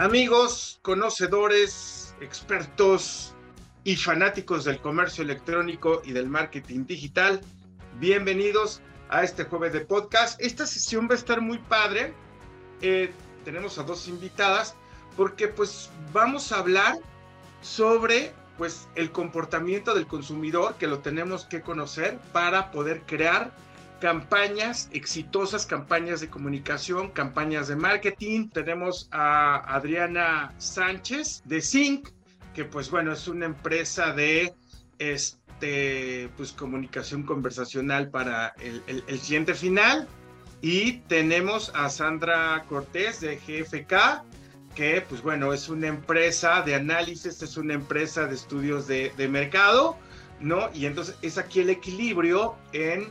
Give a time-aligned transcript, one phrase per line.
[0.00, 3.34] Amigos, conocedores, expertos
[3.84, 7.42] y fanáticos del comercio electrónico y del marketing digital,
[7.98, 10.40] bienvenidos a este jueves de podcast.
[10.40, 12.14] Esta sesión va a estar muy padre.
[12.80, 13.12] Eh,
[13.44, 14.74] tenemos a dos invitadas
[15.18, 16.96] porque pues vamos a hablar
[17.60, 23.52] sobre pues el comportamiento del consumidor que lo tenemos que conocer para poder crear
[24.00, 28.48] campañas exitosas, campañas de comunicación, campañas de marketing.
[28.48, 32.08] Tenemos a Adriana Sánchez de Sync,
[32.54, 34.54] que pues bueno, es una empresa de
[34.98, 40.08] este, pues comunicación conversacional para el, el, el cliente final.
[40.62, 44.24] Y tenemos a Sandra Cortés de GFK,
[44.74, 49.28] que pues bueno, es una empresa de análisis, es una empresa de estudios de, de
[49.28, 49.96] mercado,
[50.38, 50.70] ¿no?
[50.74, 53.08] Y entonces es aquí el equilibrio en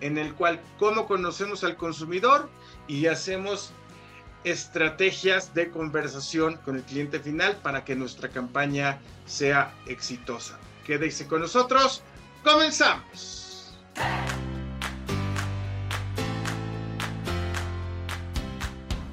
[0.00, 2.48] en el cual cómo conocemos al consumidor
[2.86, 3.72] y hacemos
[4.44, 10.58] estrategias de conversación con el cliente final para que nuestra campaña sea exitosa.
[10.86, 12.02] Quédese con nosotros.
[12.44, 13.76] Comenzamos.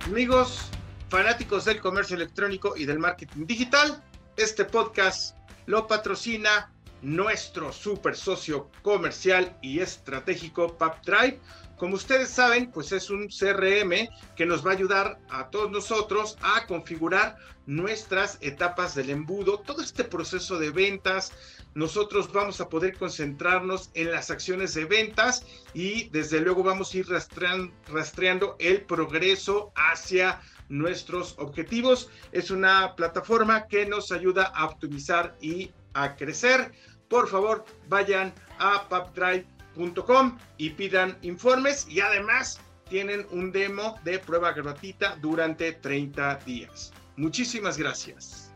[0.06, 0.70] Amigos,
[1.10, 4.04] fanáticos del comercio electrónico y del marketing digital,
[4.38, 6.72] este podcast lo patrocina
[7.06, 11.40] nuestro super socio comercial y estratégico PubDrive.
[11.78, 16.36] Como ustedes saben, pues es un CRM que nos va a ayudar a todos nosotros
[16.42, 21.32] a configurar nuestras etapas del embudo, todo este proceso de ventas.
[21.76, 26.98] Nosotros vamos a poder concentrarnos en las acciones de ventas y desde luego vamos a
[26.98, 32.10] ir rastreando, rastreando el progreso hacia nuestros objetivos.
[32.32, 36.72] Es una plataforma que nos ayuda a optimizar y a crecer
[37.10, 44.54] por favor vayan a pubdrive.com y pidan informes y además tienen un demo de prueba
[44.54, 46.94] gratuita durante 30 días.
[47.18, 48.52] Muchísimas gracias.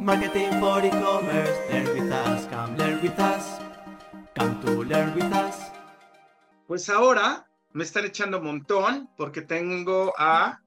[0.00, 3.60] Marketing for e-commerce, learn with us, come learn with us,
[4.34, 5.56] come to learn with us.
[6.66, 10.60] Pues ahora me están echando un montón porque tengo a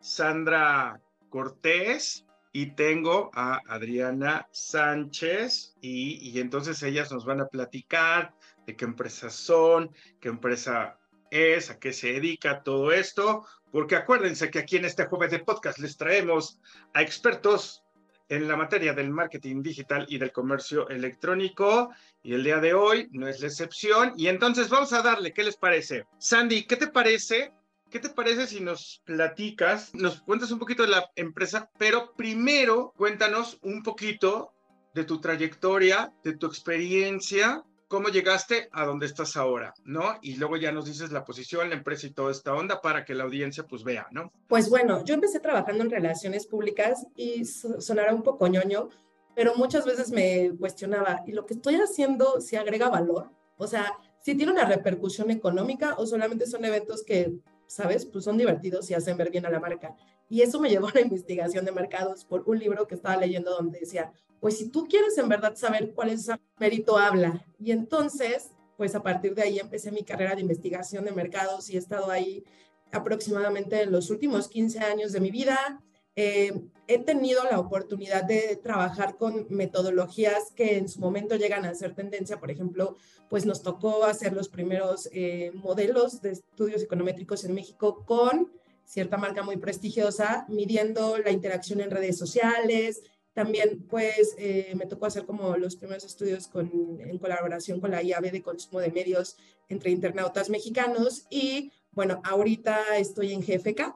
[0.00, 8.34] Sandra Cortés, y tengo a Adriana Sánchez y, y, entonces ellas nos van a platicar
[8.66, 9.90] de qué empresas son,
[10.20, 10.98] qué empresa
[11.30, 15.38] es, a qué se dedica todo esto, porque acuérdense que aquí en este jueves de
[15.38, 16.60] podcast les traemos
[16.92, 17.82] a expertos
[18.28, 21.90] en la materia del marketing digital y del comercio electrónico
[22.22, 25.42] y el día de hoy no es la excepción y entonces vamos a darle, ¿qué
[25.42, 26.06] les parece?
[26.18, 27.52] Sandy, ¿qué te parece
[27.92, 32.94] ¿Qué te parece si nos platicas, nos cuentas un poquito de la empresa, pero primero
[32.96, 34.54] cuéntanos un poquito
[34.94, 40.18] de tu trayectoria, de tu experiencia, cómo llegaste a donde estás ahora, ¿no?
[40.22, 43.14] Y luego ya nos dices la posición, la empresa y toda esta onda para que
[43.14, 44.32] la audiencia pues vea, ¿no?
[44.48, 48.88] Pues bueno, yo empecé trabajando en relaciones públicas y sonará un poco ñoño,
[49.36, 53.28] pero muchas veces me cuestionaba, ¿y lo que estoy haciendo si agrega valor?
[53.58, 57.34] O sea, si tiene una repercusión económica o solamente son eventos que
[57.72, 58.04] ¿sabes?
[58.04, 59.96] Pues son divertidos y hacen ver bien a la marca.
[60.28, 63.50] Y eso me llevó a la investigación de mercados por un libro que estaba leyendo
[63.50, 67.46] donde decía, pues si tú quieres en verdad saber cuál es ese mérito, habla.
[67.58, 71.76] Y entonces, pues a partir de ahí empecé mi carrera de investigación de mercados y
[71.76, 72.44] he estado ahí
[72.90, 75.80] aproximadamente en los últimos 15 años de mi vida.
[76.14, 76.52] Eh,
[76.88, 81.94] he tenido la oportunidad de trabajar con metodologías que en su momento llegan a ser
[81.94, 82.38] tendencia.
[82.38, 82.96] Por ejemplo,
[83.30, 88.50] pues nos tocó hacer los primeros eh, modelos de estudios econométricos en México con
[88.84, 93.02] cierta marca muy prestigiosa, midiendo la interacción en redes sociales.
[93.32, 98.02] También, pues, eh, me tocó hacer como los primeros estudios con, en colaboración con la
[98.02, 99.36] IAB de consumo de medios
[99.70, 101.24] entre internautas mexicanos.
[101.30, 103.94] Y, bueno, ahorita estoy en GFK,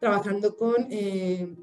[0.00, 1.54] trabajando con eh,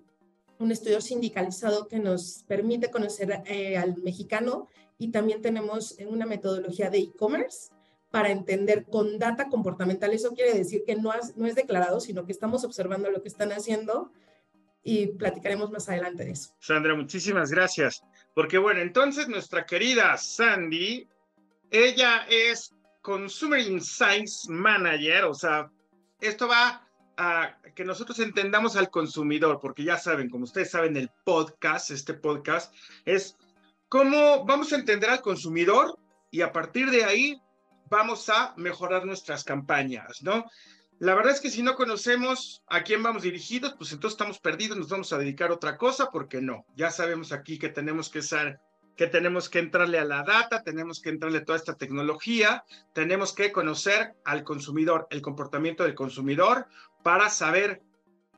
[0.60, 4.68] un estudio sindicalizado que nos permite conocer eh, al mexicano
[4.98, 7.70] y también tenemos una metodología de e-commerce
[8.12, 10.14] para entender con data comportamental.
[10.14, 13.28] Eso quiere decir que no, es, no es declarado, sino que estamos observando lo que
[13.28, 14.12] están haciendo
[14.84, 16.52] y platicaremos más adelante de eso.
[16.60, 18.04] Sandra, muchísimas gracias.
[18.34, 21.08] Porque bueno, entonces nuestra querida Sandy,
[21.72, 25.70] ella es Consumer Insights Manager, o sea,
[26.22, 26.85] esto va
[27.18, 32.14] a que nosotros entendamos al consumidor, porque ya saben, como ustedes saben, el podcast, este
[32.14, 32.74] podcast,
[33.06, 33.38] es
[33.90, 35.98] cómo vamos a entender al consumidor
[36.32, 37.42] y a partir de ahí
[37.90, 40.46] vamos a mejorar nuestras campañas, ¿no?
[41.00, 44.78] La verdad es que si no conocemos a quién vamos dirigidos, pues entonces estamos perdidos,
[44.78, 48.22] nos vamos a dedicar a otra cosa, porque no, ya sabemos aquí que tenemos que
[48.22, 48.60] ser
[48.96, 52.64] que tenemos que entrarle a la data, tenemos que entrarle a toda esta tecnología,
[52.94, 56.68] tenemos que conocer al consumidor, el comportamiento del consumidor
[57.04, 57.82] para saber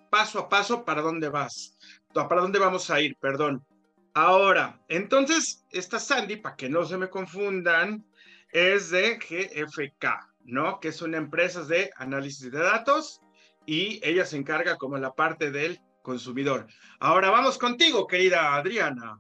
[0.10, 1.78] paso a paso para dónde vas,
[2.14, 3.66] para dónde vamos a ir, perdón.
[4.14, 8.04] Ahora, entonces, esta Sandy, para que no se me confundan,
[8.52, 10.06] es de GFK,
[10.46, 10.80] ¿no?
[10.80, 13.22] Que es una empresa de análisis de datos
[13.68, 16.66] y ella se encarga como la parte del consumidor.
[17.00, 19.20] Ahora vamos contigo, querida Adriana.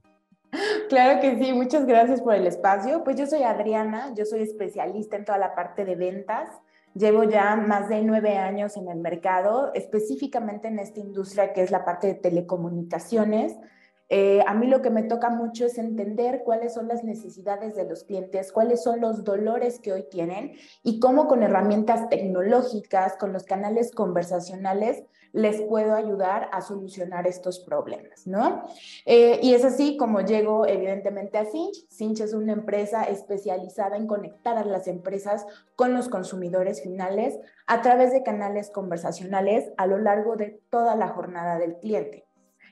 [0.89, 3.04] Claro que sí, muchas gracias por el espacio.
[3.04, 6.50] Pues yo soy Adriana, yo soy especialista en toda la parte de ventas.
[6.94, 11.71] Llevo ya más de nueve años en el mercado, específicamente en esta industria que es
[11.71, 13.56] la parte de telecomunicaciones.
[14.09, 17.86] Eh, a mí lo que me toca mucho es entender cuáles son las necesidades de
[17.86, 23.33] los clientes, cuáles son los dolores que hoy tienen y cómo con herramientas tecnológicas, con
[23.33, 28.63] los canales conversacionales, les puedo ayudar a solucionar estos problemas, ¿no?
[29.06, 31.88] Eh, y es así como llego evidentemente a Cinch.
[31.89, 35.45] Cinch es una empresa especializada en conectar a las empresas
[35.75, 37.38] con los consumidores finales
[37.68, 42.27] a través de canales conversacionales a lo largo de toda la jornada del cliente.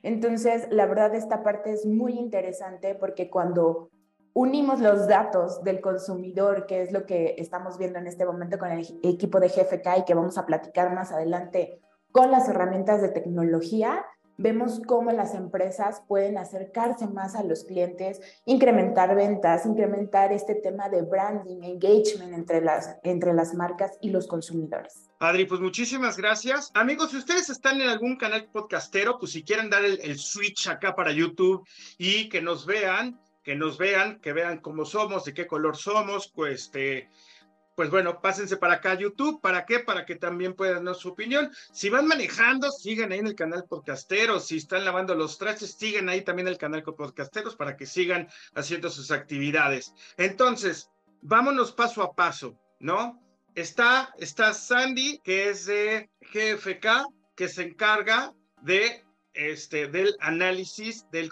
[0.05, 3.89] Entonces, la verdad, esta parte es muy interesante porque cuando
[4.33, 8.69] unimos los datos del consumidor, que es lo que estamos viendo en este momento con
[8.69, 11.81] el equipo de GFK y que vamos a platicar más adelante
[12.11, 14.05] con las herramientas de tecnología,
[14.37, 20.89] vemos cómo las empresas pueden acercarse más a los clientes, incrementar ventas, incrementar este tema
[20.89, 25.09] de branding, engagement entre las, entre las marcas y los consumidores.
[25.19, 26.71] Adri, pues muchísimas gracias.
[26.73, 30.67] Amigos, si ustedes están en algún canal podcastero, pues si quieren dar el, el switch
[30.67, 31.65] acá para YouTube
[31.97, 36.27] y que nos vean, que nos vean, que vean cómo somos, de qué color somos,
[36.27, 37.09] pues este
[37.75, 39.41] pues bueno, pásense para acá a YouTube.
[39.41, 39.79] ¿Para qué?
[39.79, 41.51] Para que también puedan dar su opinión.
[41.71, 44.39] Si van manejando, sigan ahí en el canal Podcastero.
[44.39, 48.89] Si están lavando los trastes, sigan ahí también el canal Podcasteros para que sigan haciendo
[48.89, 49.93] sus actividades.
[50.17, 50.89] Entonces,
[51.21, 53.21] vámonos paso a paso, ¿no?
[53.55, 59.04] Está, está Sandy, que es de GFK, que se encarga de
[59.35, 61.31] este, del análisis del,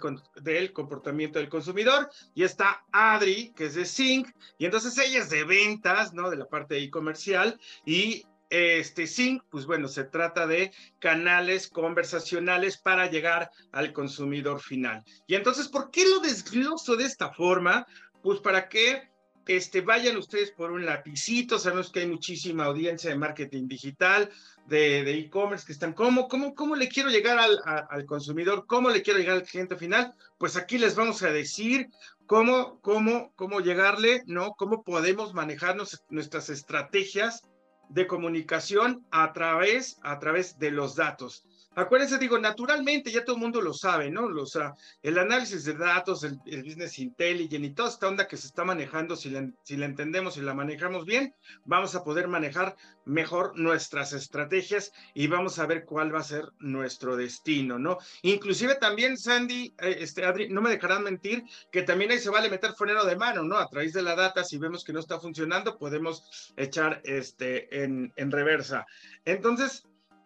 [0.73, 5.43] comportamiento del consumidor, y está Adri, que es de Sync, y entonces ella es de
[5.43, 6.29] ventas, ¿no?
[6.29, 12.77] De la parte e comercial, y este Sync, pues bueno, se trata de canales conversacionales
[12.77, 15.03] para llegar al consumidor final.
[15.25, 17.87] Y entonces, ¿por qué lo desgloso de esta forma?
[18.21, 19.12] Pues para que
[19.47, 24.29] este, vayan ustedes por un lapicito, sabemos que hay muchísima audiencia de marketing digital,
[24.67, 28.65] de e-commerce que están, ¿cómo, cómo, ¿cómo le quiero llegar al, al, consumidor?
[28.65, 30.13] ¿Cómo le quiero llegar al cliente final?
[30.37, 31.89] Pues aquí les vamos a decir
[32.25, 34.53] cómo, cómo, cómo llegarle, ¿no?
[34.53, 37.43] Cómo podemos manejarnos nuestras estrategias
[37.89, 41.45] de comunicación a través, a través de los datos.
[41.75, 44.25] Acuérdense, digo, naturalmente, ya todo el mundo lo sabe, ¿no?
[44.25, 48.47] O sea, el análisis de datos, el, business intelligence y toda esta onda que se
[48.47, 51.33] está manejando, si la, si la entendemos y la manejamos bien,
[51.65, 52.75] vamos a poder manejar
[53.05, 57.97] mejor nuestras estrategias y vamos a ver cuál va a ser nuestro destino, ¿no?
[58.21, 62.49] Inclusive también, Sandy, eh, este, Adri, no me dejarán mentir, que también ahí se vale
[62.49, 63.57] meter freno de mano, ¿no?
[63.57, 68.13] A través de la data, si vemos que no está funcionando, podemos echar este en,
[68.15, 68.85] en reversa.
[69.25, 69.83] Entonces,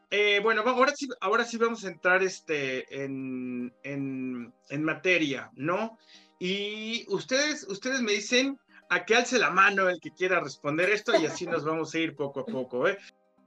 [0.10, 5.98] eh, bueno, ahora sí, ahora sí vamos a entrar este, en, en, en, materia, ¿no?
[6.40, 8.58] Y ustedes, ustedes me dicen
[8.90, 12.00] a que alce la mano el que quiera responder esto y así nos vamos a
[12.00, 12.88] ir poco a poco.
[12.88, 12.98] ¿eh?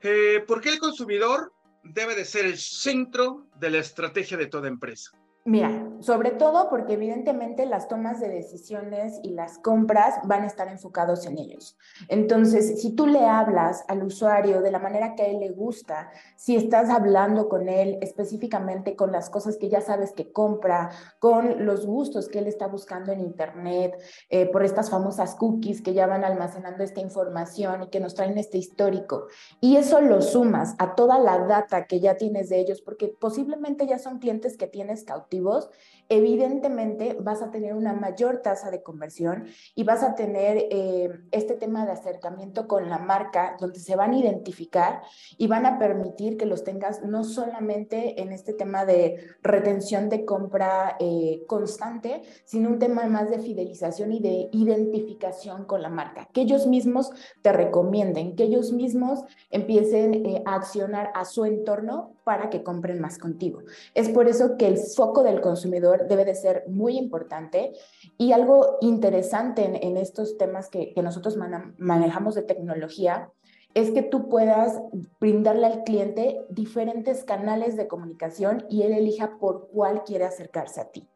[0.03, 4.69] Eh, por qué el consumidor debe de ser el centro de la estrategia de toda
[4.69, 5.13] empresa?
[5.47, 10.69] Mira, sobre todo porque evidentemente las tomas de decisiones y las compras van a estar
[10.69, 11.79] enfocados en ellos.
[12.09, 16.11] Entonces, si tú le hablas al usuario de la manera que a él le gusta,
[16.37, 21.65] si estás hablando con él específicamente con las cosas que ya sabes que compra, con
[21.65, 26.07] los gustos que él está buscando en Internet, eh, por estas famosas cookies que ya
[26.07, 29.27] van almacenando esta información y que nos traen este histórico,
[29.61, 33.87] y eso lo sumas a toda la data que ya tienes de ellos, porque posiblemente
[33.87, 35.71] ya son clientes que tienes cautivos
[36.11, 41.55] evidentemente vas a tener una mayor tasa de conversión y vas a tener eh, este
[41.55, 45.03] tema de acercamiento con la marca donde se van a identificar
[45.39, 50.25] y van a permitir que los tengas no solamente en este tema de retención de
[50.25, 56.29] compra eh, constante, sino un tema más de fidelización y de identificación con la marca,
[56.33, 62.17] que ellos mismos te recomienden, que ellos mismos empiecen eh, a accionar a su entorno
[62.25, 63.61] para que compren más contigo.
[63.95, 67.73] Es por eso que el foco del consumidor debe de ser muy importante
[68.19, 71.37] y algo interesante en, estos temas que, nosotros
[71.79, 73.31] manejamos de tecnología
[73.75, 74.81] es que tú puedas
[75.21, 80.91] brindarle al cliente diferentes canales de comunicación y él elija por cuál quiere acercarse a
[80.91, 81.09] ti.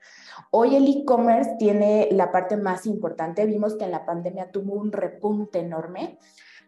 [0.50, 3.44] Hoy el e-commerce tiene la parte más importante.
[3.46, 6.18] Vimos que en la pandemia tuvo un repunte enorme,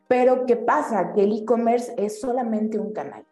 [0.08, 1.12] pero ¿qué pasa?
[1.12, 3.24] Que el e-commerce es solamente un canal.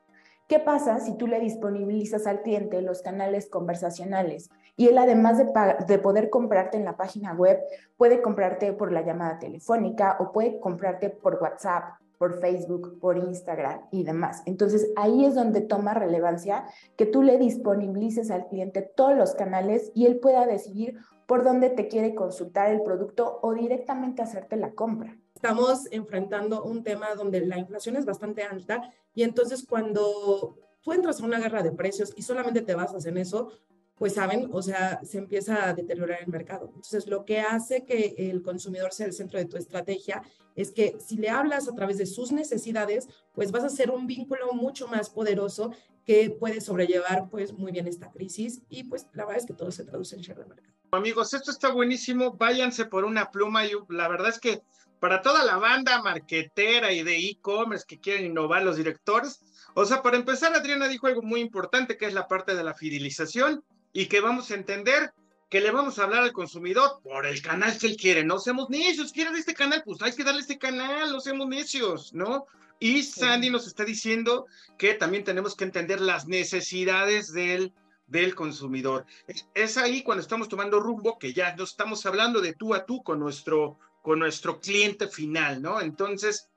[0.47, 5.47] ¿Qué pasa si tú le disponibilizas al cliente los canales conversacionales y él además de,
[5.87, 7.61] de, poder comprarte en la página web,
[7.97, 13.83] puede comprarte por la llamada telefónica o puede comprarte por WhatsApp por Facebook, por Instagram
[13.91, 14.43] y demás.
[14.47, 16.65] Entonces ahí es donde toma relevancia
[16.97, 21.71] que tú le disponibilices al cliente todos los canales y él pueda decidir por dónde
[21.71, 25.17] te quiere consultar el producto o directamente hacerte la compra.
[25.35, 31.21] Estamos enfrentando un tema donde la inflación es bastante alta y entonces cuando tú entras
[31.21, 33.51] a una guerra de precios y solamente te basas en eso,
[33.97, 36.67] pues saben, o sea, se empieza a deteriorar el mercado.
[36.69, 40.23] Entonces, lo que hace que el consumidor sea el centro de tu estrategia
[40.57, 44.07] es que si le hablas a través de sus necesidades, pues vas a hacer un
[44.07, 45.73] vínculo mucho más poderoso
[46.05, 49.71] que puede sobrellevar pues muy bien esta crisis y pues la verdad es que todo
[49.71, 50.75] se traduce en share de mercado.
[50.91, 54.63] Amigos, esto está buenísimo, váyanse por una pluma y la verdad es que
[55.01, 59.41] para toda la banda marquetera y de e-commerce que quieren innovar los directores,
[59.75, 62.75] o sea, para empezar, Adriana dijo algo muy importante que es la parte de la
[62.75, 65.15] fidelización y que vamos a entender
[65.49, 68.25] que le vamos a hablar al consumidor por el canal que él quiere.
[68.25, 72.13] No seamos necios, quiere este canal, pues hay que darle este canal, no seamos necios,
[72.13, 72.45] ¿no?
[72.81, 74.47] Y Sandy nos está diciendo
[74.77, 77.73] que también tenemos que entender las necesidades del,
[78.09, 79.07] del consumidor.
[79.55, 83.05] Es, ahí cuando estamos tomando rumbo que ya no estamos hablando de tú a tú
[83.05, 85.81] con nuestro, con nuestro cliente final, ¿no?
[85.81, 86.49] Entonces,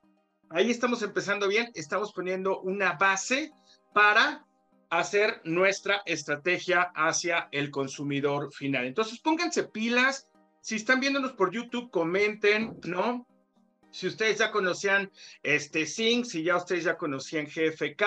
[0.49, 3.53] ahí estamos empezando bien, estamos poniendo una base
[3.93, 4.46] para
[4.89, 8.85] hacer nuestra estrategia hacia el consumidor final.
[8.85, 10.27] Entonces, pónganse pilas.
[10.61, 13.25] Si están viéndonos por YouTube, comenten, ¿no?
[13.91, 15.11] Si ustedes ya conocían
[15.43, 18.03] este Sync, si ya ustedes ya conocían GFK,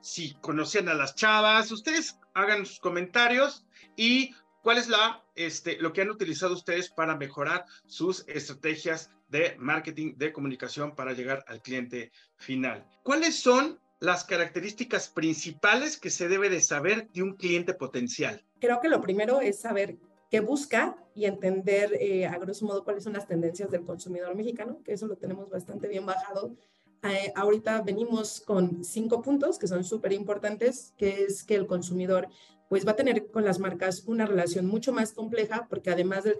[0.00, 3.64] si conocían a las chavas, ustedes hagan sus comentarios
[3.96, 9.56] y cuál es la, este, lo que han utilizado ustedes para mejorar sus estrategias de
[9.58, 12.84] marketing, de comunicación para llegar al cliente final.
[13.02, 18.42] ¿Cuáles son las características principales que se debe de saber de un cliente potencial?
[18.58, 19.98] Creo que lo primero es saber
[20.30, 24.80] qué busca y entender eh, a grosso modo cuáles son las tendencias del consumidor mexicano,
[24.84, 26.56] que eso lo tenemos bastante bien bajado.
[27.02, 32.28] Eh, ahorita venimos con cinco puntos que son súper importantes, que es que el consumidor
[32.70, 36.38] pues va a tener con las marcas una relación mucho más compleja, porque además del,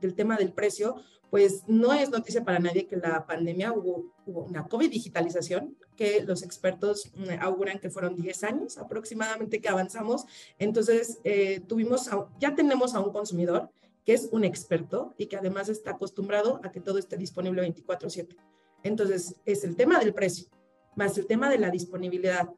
[0.00, 0.94] del tema del precio,
[1.28, 6.22] pues no es noticia para nadie que la pandemia hubo, hubo una COVID digitalización, que
[6.22, 10.24] los expertos mm, auguran que fueron 10 años aproximadamente que avanzamos.
[10.56, 12.08] Entonces, eh, tuvimos,
[12.38, 13.68] ya tenemos a un consumidor
[14.06, 18.36] que es un experto y que además está acostumbrado a que todo esté disponible 24/7.
[18.84, 20.46] Entonces, es el tema del precio,
[20.94, 22.48] más el tema de la disponibilidad,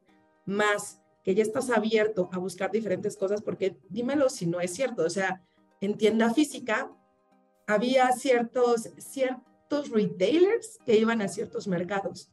[0.44, 5.04] más que ya estás abierto a buscar diferentes cosas, porque dímelo si no es cierto,
[5.04, 5.42] o sea,
[5.80, 6.92] en tienda física
[7.66, 12.30] había ciertos, ciertos retailers que iban a ciertos mercados,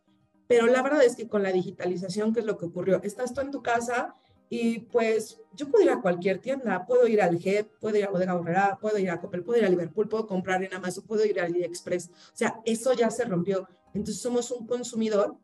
[0.48, 3.02] pero la verdad es que con la digitalización, ¿qué es lo que ocurrió?
[3.02, 4.16] Estás tú en tu casa
[4.50, 8.10] y pues yo puedo ir a cualquier tienda, puedo ir al GEP, puedo ir a
[8.10, 11.24] Bodega Horrera, puedo ir a Coppel, puedo ir a Liverpool, puedo comprar en Amazon, puedo
[11.24, 12.10] ir a AliExpress.
[12.10, 13.66] O sea, eso ya se rompió.
[13.94, 15.38] Entonces somos un consumidor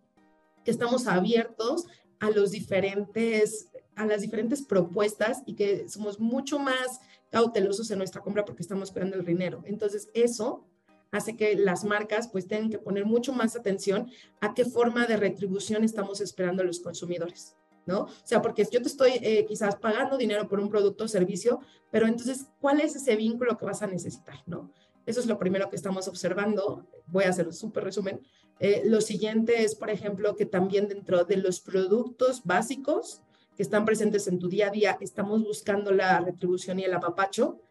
[0.65, 1.87] que estamos abiertos
[2.19, 8.21] a los diferentes a las diferentes propuestas y que somos mucho más cautelosos en nuestra
[8.21, 9.63] compra porque estamos cuidando el dinero.
[9.65, 10.65] Entonces, eso
[11.11, 14.09] hace que las marcas pues tengan que poner mucho más atención
[14.39, 17.55] a qué forma de retribución estamos esperando a los consumidores,
[17.85, 18.01] ¿no?
[18.01, 21.59] O sea, porque yo te estoy eh, quizás pagando dinero por un producto o servicio,
[21.89, 24.71] pero entonces, ¿cuál es ese vínculo que vas a necesitar, ¿no?
[25.07, 26.85] Eso es lo primero que estamos observando.
[27.07, 28.21] Voy a hacer un súper resumen.
[28.59, 33.21] Eh, lo siguiente es, por ejemplo, que también dentro de los productos básicos
[33.55, 37.61] que están presentes en tu día a día, estamos buscando la retribución y el apapacho.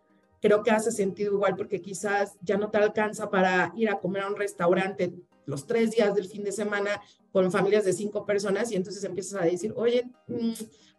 [0.40, 4.22] Creo que hace sentido igual porque quizás ya no te alcanza para ir a comer
[4.22, 5.14] a un restaurante
[5.44, 7.02] los tres días del fin de semana
[7.32, 10.52] con familias de cinco personas y entonces empiezas a decir, oye, mm,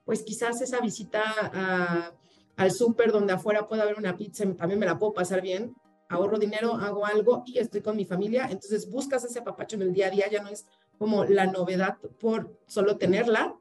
[0.05, 1.23] pues quizás esa visita
[2.55, 5.75] al súper donde afuera puede haber una pizza, también me la puedo pasar bien,
[6.09, 8.47] ahorro dinero, hago algo y estoy con mi familia.
[8.49, 10.65] Entonces buscas ese apapacho en el día a día, ya no es
[10.97, 13.55] como la novedad por solo tenerla.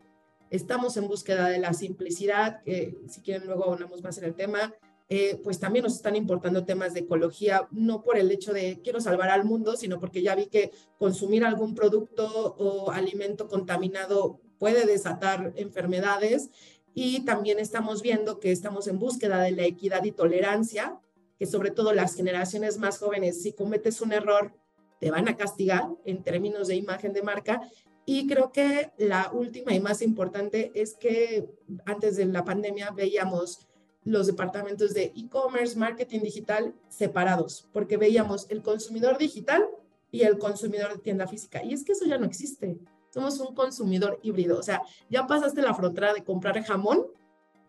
[0.50, 4.74] Estamos en búsqueda de la simplicidad, que si quieren luego hablamos más en el tema.
[5.08, 9.00] Eh, pues también nos están importando temas de ecología, no por el hecho de quiero
[9.00, 14.84] salvar al mundo, sino porque ya vi que consumir algún producto o alimento contaminado puede
[14.84, 16.50] desatar enfermedades
[16.92, 20.98] y también estamos viendo que estamos en búsqueda de la equidad y tolerancia
[21.38, 24.54] que sobre todo las generaciones más jóvenes, si cometes un error,
[25.00, 27.60] te van a castigar en términos de imagen de marca.
[28.04, 31.50] Y creo que la última y más importante es que
[31.84, 33.66] antes de la pandemia veíamos
[34.04, 39.66] los departamentos de e-commerce, marketing digital separados, porque veíamos el consumidor digital
[40.12, 41.62] y el consumidor de tienda física.
[41.64, 42.78] Y es que eso ya no existe.
[43.10, 44.58] Somos un consumidor híbrido.
[44.58, 47.06] O sea, ya pasaste la frontera de comprar jamón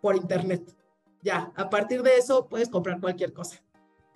[0.01, 0.75] por internet.
[1.21, 3.61] Ya, a partir de eso puedes comprar cualquier cosa.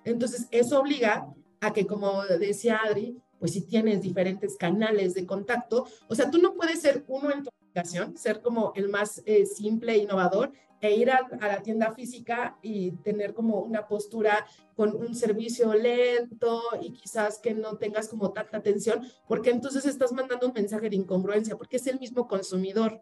[0.03, 1.27] Entonces, eso obliga
[1.59, 6.37] a que, como decía Adri, pues si tienes diferentes canales de contacto, o sea, tú
[6.37, 10.51] no puedes ser uno en tu aplicación, ser como el más eh, simple e innovador
[10.81, 16.61] e ir a, la tienda física y tener como una postura con un servicio lento
[16.81, 20.95] y quizás que no tengas como tanta atención, porque entonces estás mandando un mensaje de
[20.95, 23.01] incongruencia, porque es el mismo consumidor.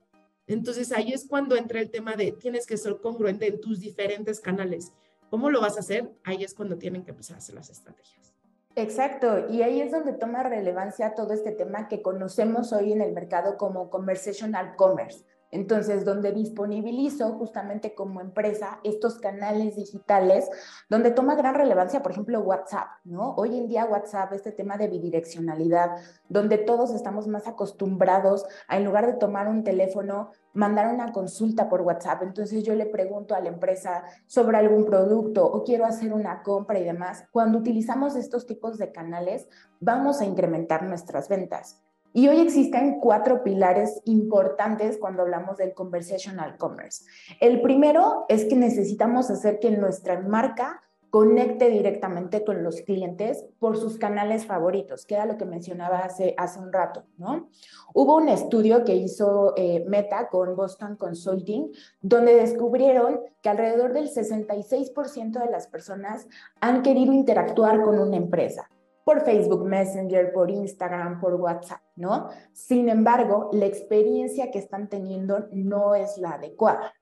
[0.50, 4.40] Entonces ahí es cuando entra el tema de tienes que ser congruente en tus diferentes
[4.40, 4.92] canales.
[5.30, 6.10] ¿Cómo lo vas a hacer?
[6.24, 8.34] Ahí es cuando tienen que empezar a hacer las estrategias.
[8.76, 13.14] Exacto, y ahí es donde toma relevancia todo este tema que conocemos hoy en el
[13.14, 15.24] mercado como conversational commerce.
[15.52, 20.50] Entonces, donde disponibilizo justamente como empresa estos canales digitales,
[20.90, 23.34] donde toma gran relevancia, por ejemplo, WhatsApp, ¿no?
[23.36, 28.86] Hoy en día WhatsApp, este tema de bidireccionalidad, donde todos estamos más acostumbrados a, en
[28.86, 32.22] lugar de tomar un teléfono, mandar una consulta por WhatsApp.
[32.24, 36.80] Entonces yo le pregunto a la empresa sobre algún producto o quiero hacer una compra
[36.80, 37.26] y demás.
[37.32, 39.48] Cuando utilizamos estos tipos de canales,
[39.80, 41.82] vamos a incrementar nuestras ventas.
[42.14, 47.06] Y hoy existen cuatro pilares importantes cuando hablamos del conversational commerce.
[47.40, 53.78] El primero es que necesitamos hacer que nuestra marca conecte directamente con los clientes por
[53.78, 57.50] sus canales favoritos, que era lo que mencionaba hace, un rato, ¿no?
[57.94, 64.10] Hubo un estudio que hizo eh, Meta con Boston Consulting, donde descubrieron que alrededor del
[64.10, 66.28] 66% de las personas
[66.60, 68.70] han querido interactuar con una empresa
[69.04, 72.30] por Facebook Messenger, por Instagram, por WhatsApp, ¿no?
[72.54, 76.94] Sin embargo, la experiencia que están teniendo no es la adecuada.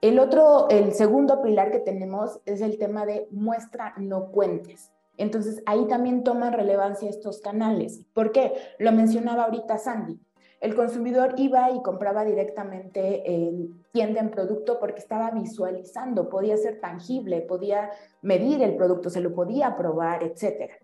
[0.00, 4.92] El otro, el segundo pilar que tenemos es el tema de muestra, no cuentes.
[5.16, 8.02] Entonces, ahí también toman relevancia estos canales.
[8.12, 8.52] ¿Por qué?
[8.78, 10.20] Lo mencionaba ahorita Sandy.
[10.60, 16.80] El consumidor iba y compraba directamente en tienda en producto porque estaba visualizando, podía ser
[16.80, 17.90] tangible, podía
[18.22, 20.74] medir el producto, se lo podía probar, etcétera.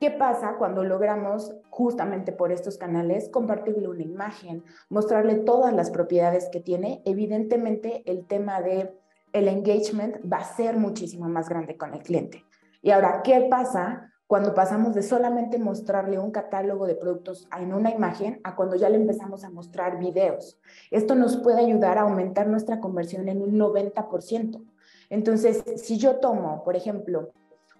[0.00, 6.48] ¿Qué pasa cuando logramos justamente por estos canales compartirle una imagen, mostrarle todas las propiedades
[6.52, 7.02] que tiene?
[7.04, 8.96] Evidentemente el tema de
[9.32, 12.44] el engagement va a ser muchísimo más grande con el cliente.
[12.80, 17.90] Y ahora, ¿qué pasa cuando pasamos de solamente mostrarle un catálogo de productos en una
[17.90, 20.60] imagen a cuando ya le empezamos a mostrar videos?
[20.92, 24.64] Esto nos puede ayudar a aumentar nuestra conversión en un 90%.
[25.10, 27.32] Entonces, si yo tomo, por ejemplo,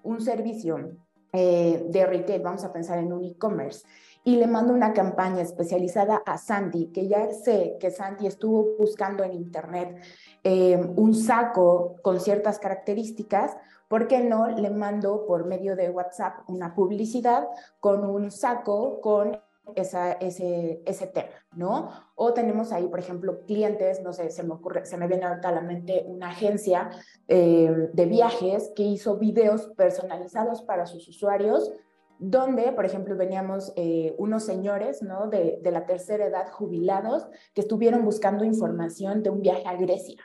[0.02, 0.96] un servicio
[1.32, 3.86] eh, de retail, vamos a pensar en un e-commerce,
[4.24, 9.24] y le mando una campaña especializada a Sandy, que ya sé que Sandy estuvo buscando
[9.24, 9.96] en internet
[10.44, 13.56] eh, un saco con ciertas características,
[13.88, 17.48] ¿por qué no le mando por medio de WhatsApp una publicidad
[17.80, 19.38] con un saco con
[19.74, 21.90] ese, tema, ¿no?
[22.14, 25.52] O tenemos ahí, por ejemplo, clientes, no sé, se me ocurre, se me viene a
[25.52, 26.90] la mente una agencia
[27.28, 31.72] eh, de viajes que hizo videos personalizados para sus usuarios,
[32.18, 35.28] donde, por ejemplo, veníamos eh, unos señores, ¿no?
[35.28, 40.22] De, de la tercera edad jubilados que estuvieron buscando información de un viaje a Grecia,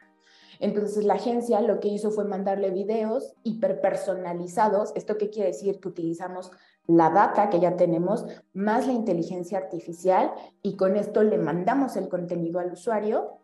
[0.63, 4.93] entonces la agencia lo que hizo fue mandarle videos hiperpersonalizados.
[4.95, 5.81] ¿Esto qué quiere decir?
[5.81, 6.51] Que utilizamos
[6.87, 12.09] la data que ya tenemos más la inteligencia artificial y con esto le mandamos el
[12.09, 13.39] contenido al usuario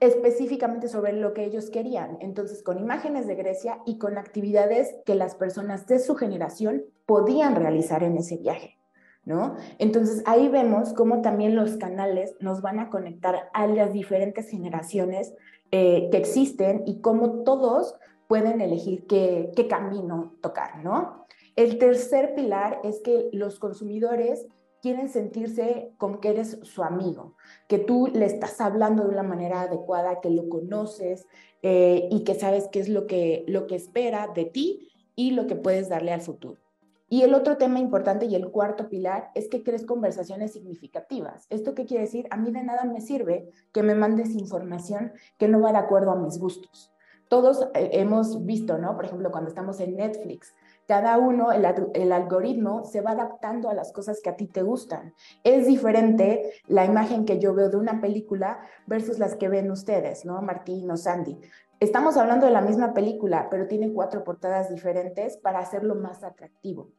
[0.00, 2.18] específicamente sobre lo que ellos querían.
[2.20, 7.54] Entonces, con imágenes de Grecia y con actividades que las personas de su generación podían
[7.54, 8.78] realizar en ese viaje.
[9.26, 9.56] ¿No?
[9.78, 15.32] Entonces ahí vemos cómo también los canales nos van a conectar a las diferentes generaciones
[15.70, 17.94] eh, que existen y cómo todos
[18.28, 21.24] pueden elegir qué, qué camino tocar, ¿no?
[21.56, 24.46] El tercer pilar es que los consumidores
[24.82, 27.36] quieren sentirse como que eres su amigo,
[27.68, 31.26] que tú le estás hablando de una manera adecuada, que lo conoces
[31.62, 35.46] eh, y que sabes qué es lo que, lo que espera de ti y lo
[35.46, 36.60] que puedes darle al futuro.
[37.08, 41.46] Y el otro tema importante y el cuarto pilar es que crees conversaciones significativas.
[41.48, 42.26] ¿Esto qué quiere decir?
[42.30, 46.10] A mí de nada me sirve que me mandes información que no va de acuerdo
[46.10, 46.92] a mis gustos.
[47.28, 48.96] Todos eh, hemos visto, ¿no?
[48.96, 50.54] Por ejemplo, cuando estamos en Netflix,
[50.86, 55.14] cada uno, el, algoritmo se va adaptando a las cosas que a ti te gustan.
[55.42, 60.24] Es diferente la imagen que yo veo de una película versus las que ven ustedes,
[60.24, 60.40] ¿no?
[60.42, 61.38] Martín o Sandy.
[61.80, 66.90] Estamos hablando de la misma película, pero tiene cuatro portadas diferentes para hacerlo más atractivo.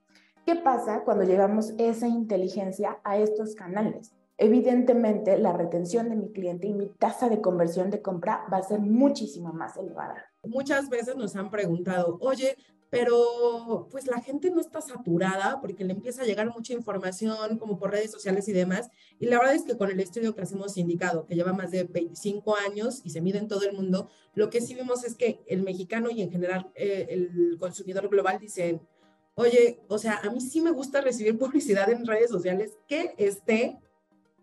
[0.45, 4.13] ¿Qué pasa cuando llevamos esa inteligencia a estos canales?
[4.37, 8.63] Evidentemente, la retención de mi cliente y mi tasa de conversión de compra va a
[8.63, 10.25] ser muchísimo más elevada.
[10.43, 12.57] Muchas veces nos han preguntado, oye,
[12.89, 17.77] pero pues la gente no está saturada porque le empieza a llegar mucha información como
[17.77, 18.89] por redes sociales y demás.
[19.19, 21.83] Y la verdad es que con el estudio que hemos indicado, que lleva más de
[21.83, 25.41] 25 años y se mide en todo el mundo, lo que sí vimos es que
[25.47, 28.81] el mexicano y en general eh, el consumidor global dicen,
[29.35, 33.79] oye, o sea, a mí sí me gusta recibir publicidad en redes sociales que esté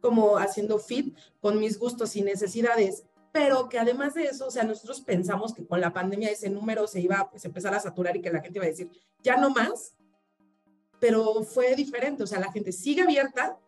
[0.01, 4.63] como haciendo fit con mis gustos y necesidades, pero que además de eso, o sea,
[4.63, 8.15] nosotros pensamos que con la pandemia ese número se iba pues, a empezar a saturar
[8.15, 8.91] y que la gente iba a decir,
[9.23, 9.95] ya no más,
[11.01, 13.59] pero fue diferente, o sea, la gente sigue abierta,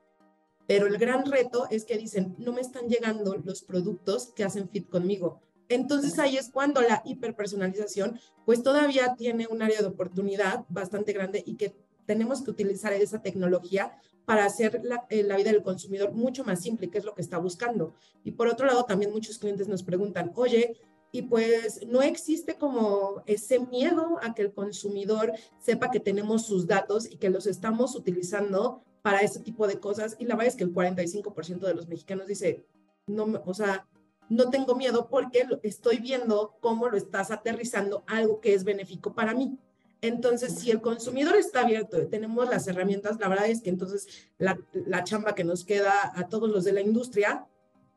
[0.66, 4.68] pero el gran reto es que dicen, no me están llegando los productos que hacen
[4.68, 5.40] fit conmigo.
[5.68, 11.42] Entonces ahí es cuando la hiperpersonalización pues todavía tiene un área de oportunidad bastante grande
[11.44, 11.74] y que
[12.06, 16.62] tenemos que utilizar esa tecnología para hacer la, eh, la, vida del consumidor mucho más
[16.62, 17.94] simple, que es lo que está buscando.
[18.22, 20.76] Y por otro lado, también muchos clientes nos preguntan, oye,
[21.14, 26.66] y pues no existe como ese miedo a que el consumidor sepa que tenemos sus
[26.66, 30.16] datos y que los estamos utilizando para ese tipo de cosas.
[30.18, 32.66] Y la verdad es que el 45% de los mexicanos dice,
[33.06, 33.86] no, o sea,
[34.28, 39.34] no tengo miedo porque estoy viendo cómo lo estás aterrizando algo que es benéfico para
[39.34, 39.56] mí.
[40.04, 44.58] Entonces, si el consumidor está abierto, tenemos las herramientas, la verdad es que entonces la,
[44.74, 47.46] la, chamba que nos queda a todos los de la industria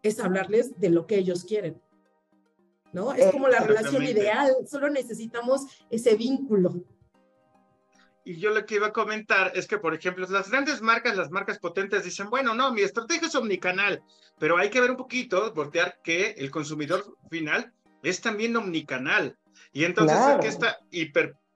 [0.04, 1.82] es hablarles de lo que ellos quieren.
[2.94, 3.12] ¿No?
[3.12, 6.82] Es como la relación ideal, solo necesitamos ese vínculo.
[8.24, 11.30] Y yo lo que iba a comentar es que, por ejemplo, las grandes marcas, las
[11.30, 14.02] marcas potentes dicen, bueno, no, mi estrategia es omnicanal,
[14.40, 19.38] pero hay que ver un poquito, voltear que el consumidor final es también omnicanal.
[19.74, 20.40] Y entonces claro.
[20.40, 20.78] que esta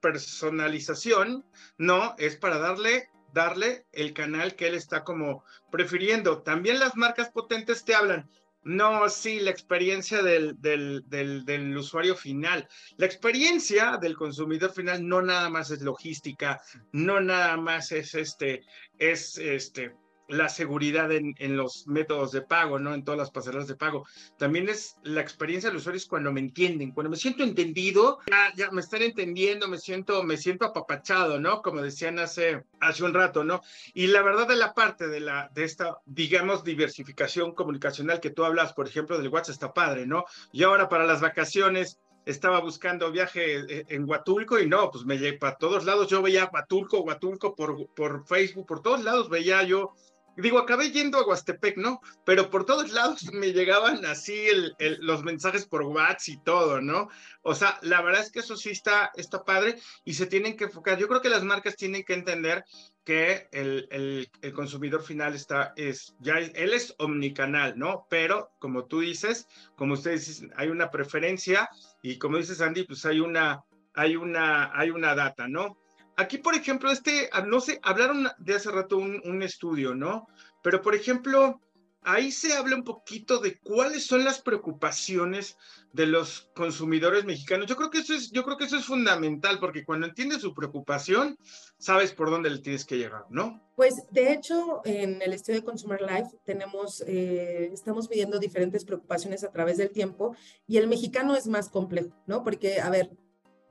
[0.02, 1.44] hiperpersonalización,
[1.78, 6.42] no, es para darle darle el canal que él está como prefiriendo.
[6.42, 8.28] También las marcas potentes te hablan,
[8.62, 12.68] no, sí, la experiencia del, del, del, del, usuario final.
[12.98, 16.60] La experiencia del consumidor final no nada más es logística,
[16.92, 18.64] no nada más es este,
[18.98, 19.96] es este,
[20.32, 22.94] la seguridad en, en, los métodos de pago, ¿no?
[22.94, 24.06] En todas las pasarelas de pago.
[24.38, 28.52] También es la experiencia del usuario es cuando me entienden, cuando me siento entendido, ya,
[28.56, 31.60] ya me están entendiendo, me siento, me siento apapachado, ¿no?
[31.60, 33.60] Como decían hace, hace un rato, ¿no?
[33.92, 38.44] Y la verdad de la parte de la, de esta, digamos, diversificación comunicacional que tú
[38.44, 40.24] hablas, por ejemplo, del WhatsApp está padre, ¿no?
[40.50, 45.38] Y ahora para las vacaciones, estaba buscando viaje en Huatulco y no, pues me llegué
[45.38, 46.08] para todos lados.
[46.08, 49.92] Yo veía Huatulco, Huatulco por, por Facebook, por todos lados veía yo
[50.36, 52.00] Digo, acabé yendo a Huastepec, ¿no?
[52.24, 56.80] Pero por todos lados me llegaban así el, el, los mensajes por WhatsApp y todo,
[56.80, 57.08] ¿no?
[57.42, 60.64] O sea, la verdad es que eso sí está, está padre y se tienen que
[60.64, 60.98] enfocar.
[60.98, 62.64] Yo creo que las marcas tienen que entender
[63.04, 68.06] que el, el, el consumidor final está, es, ya, él es omnicanal, ¿no?
[68.08, 71.68] Pero como tú dices, como ustedes dicen, hay una preferencia
[72.00, 73.64] y como dices Andy, pues hay una,
[73.94, 75.81] hay una, hay una data, ¿no?
[76.16, 80.28] Aquí, por ejemplo, este, no sé, hablaron de hace rato un, un, estudio, ¿no?
[80.62, 81.60] Pero, por ejemplo,
[82.02, 85.56] ahí se habla un poquito de cuáles son las preocupaciones
[85.92, 87.66] de los consumidores mexicanos.
[87.66, 90.54] Yo creo que eso es, yo creo que eso es fundamental, porque cuando entiendes su
[90.54, 91.36] preocupación,
[91.78, 93.62] sabes por dónde le tienes que llegar, ¿no?
[93.76, 99.44] Pues, de hecho, en el estudio de Consumer Life tenemos, eh, estamos midiendo diferentes preocupaciones
[99.44, 100.34] a través del tiempo,
[100.66, 102.42] y el mexicano es más complejo, ¿no?
[102.42, 103.10] Porque, a ver,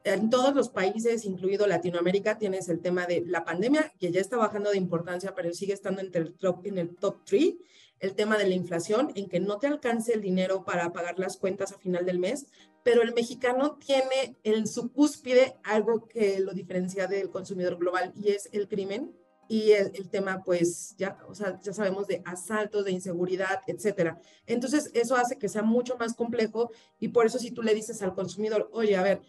[0.03, 4.37] en todos los países, incluido Latinoamérica, tienes el tema de la pandemia, que ya está
[4.37, 7.59] bajando de importancia, pero sigue estando entre el top, en el top three.
[7.99, 11.37] El tema de la inflación, en que no te alcance el dinero para pagar las
[11.37, 12.47] cuentas a final del mes,
[12.83, 18.31] pero el mexicano tiene en su cúspide algo que lo diferencia del consumidor global y
[18.31, 19.15] es el crimen
[19.47, 24.17] y el, el, tema, pues, ya, o sea, ya sabemos de asaltos, de inseguridad, etcétera.
[24.47, 28.01] Entonces, eso hace que sea mucho más complejo y por eso si tú le dices
[28.01, 29.21] al consumidor, oye, a ver,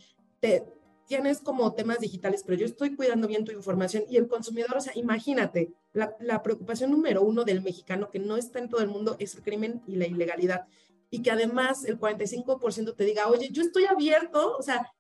[0.43, 0.65] te,
[1.07, 4.81] tienes como temas digitales, pero yo estoy cuidando bien tu información y el consumidor, o
[4.81, 8.89] sea, imagínate, la, la, preocupación número uno del mexicano que no está en todo el
[8.89, 10.67] mundo es el crimen y la ilegalidad.
[11.11, 14.91] Y que además el 45% te diga, oye, yo estoy abierto, o sea,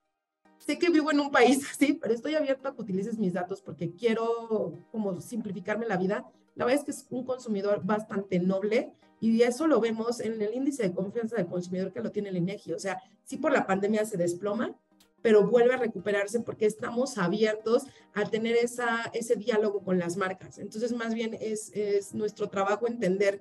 [0.59, 3.61] sé que vivo en un país así, pero estoy abierto a que utilices mis datos
[3.62, 6.24] porque quiero como simplificarme la vida.
[6.55, 10.55] La verdad es que es un consumidor bastante noble y eso lo vemos en el
[10.55, 12.74] índice de confianza del consumidor que lo tiene el INEGI.
[12.74, 14.76] O sea, sí por la pandemia se desploma,
[15.22, 20.58] pero vuelve a recuperarse porque estamos abiertos a tener esa, ese diálogo con las marcas.
[20.58, 23.40] Entonces, más bien es, es nuestro trabajo entender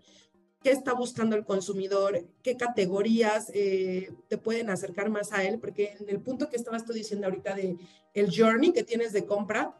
[0.63, 5.95] qué está buscando el consumidor, qué categorías eh, te pueden acercar más a él, porque
[5.99, 7.77] en el punto que estabas tú diciendo ahorita de
[8.13, 9.75] el journey que tienes de compra,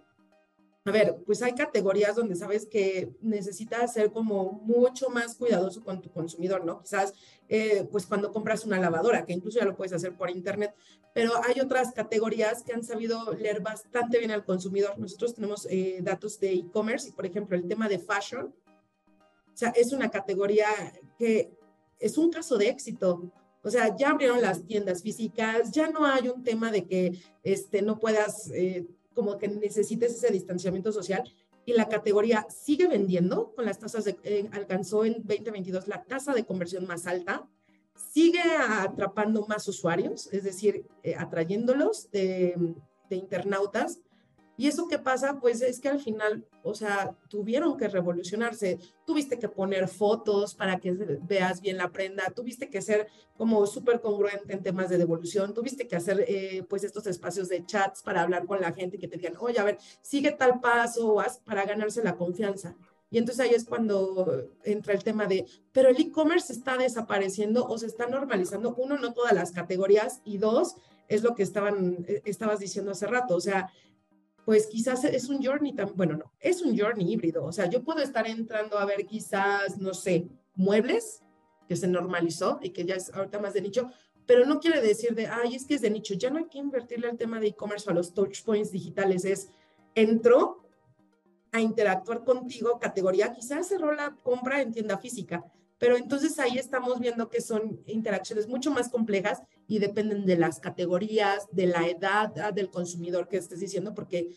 [0.83, 6.01] a ver, pues hay categorías donde sabes que necesitas ser como mucho más cuidadoso con
[6.01, 6.81] tu consumidor, ¿no?
[6.81, 7.13] Quizás,
[7.47, 10.73] eh, pues cuando compras una lavadora, que incluso ya lo puedes hacer por internet,
[11.13, 14.97] pero hay otras categorías que han sabido leer bastante bien al consumidor.
[14.97, 19.69] Nosotros tenemos eh, datos de e-commerce y, por ejemplo, el tema de fashion, o sea,
[19.69, 20.67] es una categoría
[21.19, 21.51] que
[21.99, 23.31] es un caso de éxito.
[23.61, 27.83] O sea, ya abrieron las tiendas físicas, ya no hay un tema de que este,
[27.83, 28.49] no puedas...
[28.49, 31.23] Eh, como que necesites ese distanciamiento social
[31.65, 36.33] y la categoría sigue vendiendo con las tasas de, eh, alcanzó en 2022 la tasa
[36.33, 37.47] de conversión más alta,
[37.95, 42.55] sigue atrapando más usuarios, es decir, eh, atrayéndolos de,
[43.09, 44.01] de internautas
[44.61, 48.77] y eso que pasa, pues es que al final, o sea, tuvieron que revolucionarse.
[49.07, 54.01] Tuviste que poner fotos para que veas bien la prenda, tuviste que ser como súper
[54.01, 58.21] congruente en temas de devolución, tuviste que hacer eh, pues estos espacios de chats para
[58.21, 62.03] hablar con la gente que te digan, oye, a ver, sigue tal paso para ganarse
[62.03, 62.75] la confianza.
[63.09, 67.79] Y entonces ahí es cuando entra el tema de, pero el e-commerce está desapareciendo o
[67.79, 68.75] se está normalizando.
[68.77, 70.75] Uno, no todas las categorías y dos,
[71.07, 73.35] es lo que estaban, eh, estabas diciendo hace rato.
[73.35, 73.71] O sea,
[74.51, 77.45] pues quizás es un journey, tan, bueno, no, es un journey híbrido.
[77.45, 81.23] O sea, yo puedo estar entrando a ver quizás, no sé, muebles,
[81.69, 83.89] que se normalizó y que ya es ahorita más de nicho,
[84.25, 86.15] pero no quiere decir de, ay, es que es de nicho.
[86.15, 89.23] Ya no hay que invertirle al tema de e-commerce a los touch points digitales.
[89.23, 89.47] Es,
[89.95, 90.67] entró
[91.53, 95.45] a interactuar contigo, categoría, quizás cerró la compra en tienda física,
[95.81, 100.59] pero entonces ahí estamos viendo que son interacciones mucho más complejas y dependen de las
[100.59, 104.29] categorías, de la edad ah, del consumidor que estés diciendo, porque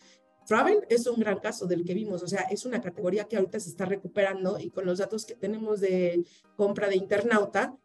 [0.46, 3.60] travel es un gran caso del que vimos, o sea, es una categoría que ahorita
[3.60, 6.24] se está recuperando y con los datos que tenemos de
[6.56, 7.76] compra de internauta,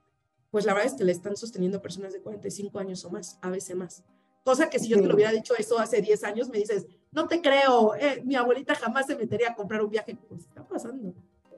[0.52, 3.50] pues la verdad es que le están sosteniendo personas de 45 años o más, a
[3.50, 4.06] veces más.
[4.45, 7.28] Cosa que si yo te lo hubiera dicho eso hace 10 años, me dices, no
[7.28, 10.17] te creo, eh, mi abuelita jamás se metería a comprar un viaje.
[10.30, 11.13] Pues está pasando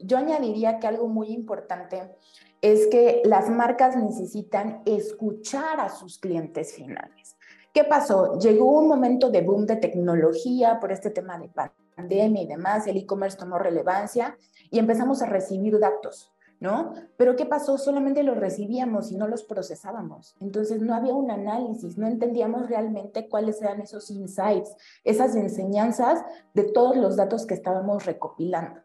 [0.05, 2.15] yo añadiría que algo muy importante
[2.61, 7.35] es que las marcas necesitan escuchar a sus clientes finales.
[7.73, 8.37] ¿Qué pasó?
[8.37, 11.49] Llegó un momento de boom de tecnología por este tema de
[11.95, 14.37] pandemia y demás, el e-commerce tomó relevancia
[14.69, 16.93] y empezamos a recibir datos, ¿no?
[17.15, 17.77] Pero ¿qué pasó?
[17.77, 20.35] Solamente los recibíamos y no los procesábamos.
[20.41, 26.63] Entonces no había un análisis, no entendíamos realmente cuáles eran esos insights, esas enseñanzas de
[26.63, 28.81] todos los datos que estábamos recopilando.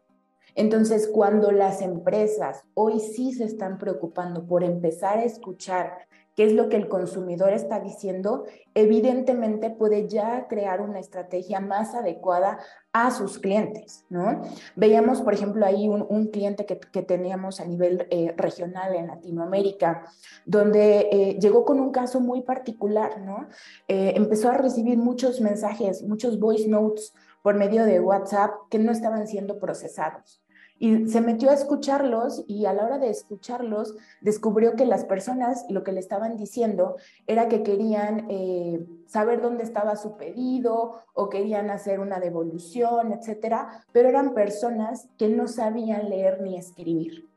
[0.57, 6.53] Entonces, cuando las empresas hoy sí se están preocupando por empezar a escuchar qué es
[6.53, 12.57] lo que el consumidor está diciendo, evidentemente puede ya crear una estrategia más adecuada
[12.91, 14.41] a sus clientes, ¿no?
[14.75, 20.05] Veíamos, por ejemplo, ahí un, cliente que, teníamos a nivel eh, regional en Latinoamérica,
[20.43, 23.47] donde eh, llegó con un caso muy particular, ¿no?
[23.87, 28.91] Eh, empezó a recibir muchos mensajes, muchos voice notes por medio de WhatsApp que no
[28.91, 30.41] estaban siendo procesados.
[30.79, 35.65] Y se metió a escucharlos y a la hora de escucharlos descubrió que las personas
[35.69, 41.29] lo que le estaban diciendo era que querían eh, saber dónde estaba su pedido o
[41.29, 47.27] querían hacer una devolución, etcétera, pero eran personas que no sabían leer ni escribir.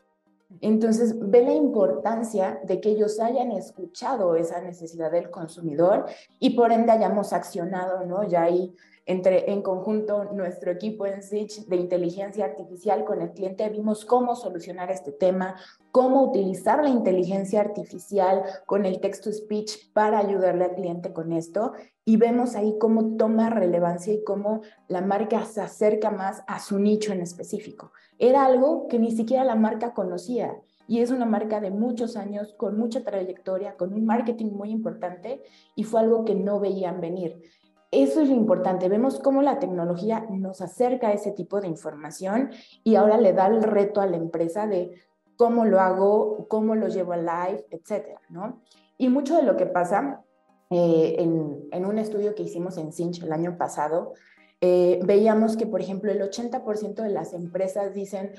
[0.60, 6.06] Entonces, ve la importancia de que ellos hayan escuchado esa necesidad del consumidor
[6.40, 8.24] y por ende hayamos accionado, ¿no?
[8.24, 8.74] Ya ahí
[9.06, 14.36] entre, en conjunto, nuestro equipo en Sich de inteligencia artificial con el cliente vimos cómo
[14.36, 15.56] solucionar este tema,
[15.90, 21.72] cómo utilizar la inteligencia artificial con el text-to-speech para ayudarle al cliente con esto.
[22.04, 26.78] Y vemos ahí cómo toma relevancia y cómo la marca se acerca más a su
[26.78, 27.92] nicho en específico.
[28.18, 30.60] Era algo que ni siquiera la marca conocía
[30.90, 35.40] y es una marca de muchos años, con mucha trayectoria, con un marketing muy importante
[35.76, 37.42] y fue algo que no veían venir.
[37.90, 38.88] Eso es lo importante.
[38.88, 42.50] Vemos cómo la tecnología nos acerca a ese tipo de información
[42.84, 44.94] y ahora le da el reto a la empresa de
[45.36, 48.60] cómo lo hago, cómo lo llevo a live, etcétera, ¿no?
[48.98, 50.22] Y mucho de lo que pasa
[50.68, 54.12] eh, en, un estudio que hicimos en Cinch el año pasado,
[54.60, 58.32] eh, veíamos que, por ejemplo, el 80% de las empresas dicen,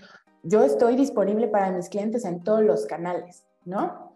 [0.43, 4.10] yo estoy disponible para mis clientes en todos los canales, ¿no?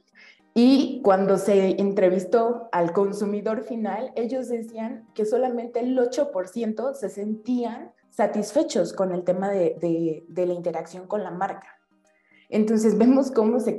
[0.58, 7.92] Y cuando se entrevistó al consumidor final, ellos decían que solamente el 8% se sentían
[8.10, 11.68] satisfechos con el tema de, la interacción con la marca.
[12.48, 13.78] Entonces vemos cómo se,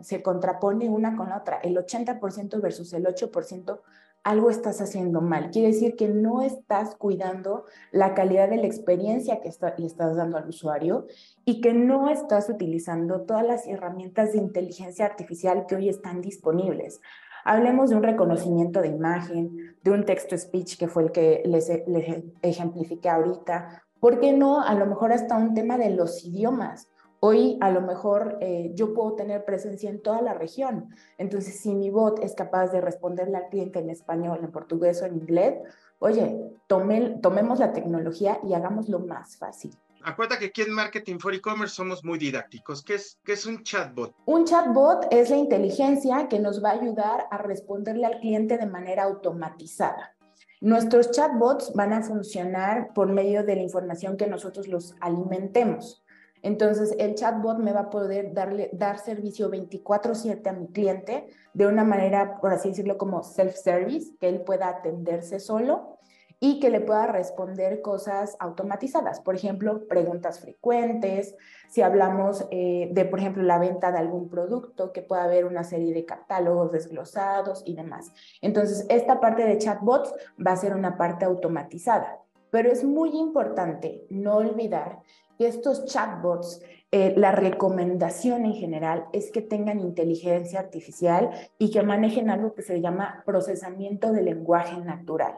[0.00, 3.80] se contrapone una con la otra, el 80% versus el 8%
[4.24, 5.50] algo estás haciendo mal.
[5.50, 10.36] Quiere decir que no estás cuidando la calidad de la experiencia que le estás dando
[10.36, 11.06] al usuario
[11.44, 17.00] y que no estás utilizando todas las herramientas de inteligencia artificial que hoy están disponibles.
[17.44, 22.24] Hablemos de un reconocimiento de imagen, de un texto-speech que fue el que les, les
[22.42, 23.84] ejemplifiqué ahorita.
[24.00, 24.60] ¿Por qué no?
[24.60, 26.88] A lo mejor hasta un tema de los idiomas.
[27.20, 30.94] Hoy a lo mejor eh, yo puedo tener presencia en toda la región.
[31.18, 35.06] Entonces, si mi bot es capaz de responderle al cliente en español, en portugués o
[35.06, 35.54] en inglés,
[35.98, 39.76] oye, tomemos la tecnología y hagámoslo más fácil.
[40.04, 42.84] Acuérdate que aquí en Marketing for E-Commerce somos muy didácticos.
[42.84, 44.14] ¿Qué es, ¿Qué es un chatbot?
[44.26, 48.66] Un chatbot es la inteligencia que nos va a ayudar a responderle al cliente de
[48.66, 50.14] manera automatizada.
[50.60, 56.04] Nuestros chatbots van a funcionar por medio de la información que nosotros los alimentemos.
[56.42, 61.66] Entonces, el chatbot me va a poder darle, dar servicio 24/7 a mi cliente de
[61.66, 65.98] una manera, por así decirlo, como self-service, que él pueda atenderse solo
[66.40, 69.20] y que le pueda responder cosas automatizadas.
[69.20, 71.34] Por ejemplo, preguntas frecuentes,
[71.68, 75.64] si hablamos eh, de, por ejemplo, la venta de algún producto, que pueda haber una
[75.64, 78.12] serie de catálogos desglosados y demás.
[78.40, 82.20] Entonces, esta parte de chatbots va a ser una parte automatizada.
[82.50, 85.00] Pero es muy importante no olvidar
[85.38, 91.82] que estos chatbots, eh, la recomendación en general es que tengan inteligencia artificial y que
[91.82, 95.34] manejen algo que se llama procesamiento de lenguaje natural.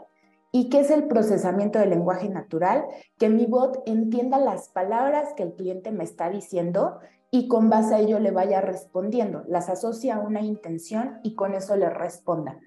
[0.53, 2.85] ¿Y qué es el procesamiento del lenguaje natural?
[3.19, 6.99] Que mi bot entienda las palabras que el cliente me está diciendo
[7.31, 11.55] y con base a ello le vaya respondiendo, las asocia a una intención y con
[11.55, 12.59] eso le responda.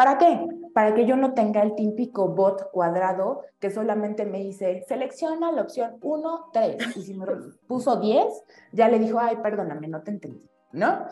[0.00, 0.48] ¿Para qué?
[0.72, 5.60] Para que yo no tenga el típico bot cuadrado que solamente me dice, selecciona la
[5.60, 6.96] opción 1, 3.
[6.96, 7.26] Y si me
[7.66, 8.24] puso 10,
[8.72, 11.04] ya le dijo, ay, perdóname, no te entendí, ¿no?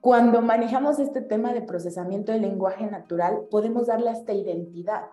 [0.00, 5.06] Cuando manejamos este tema de procesamiento de lenguaje natural, podemos darle esta identidad.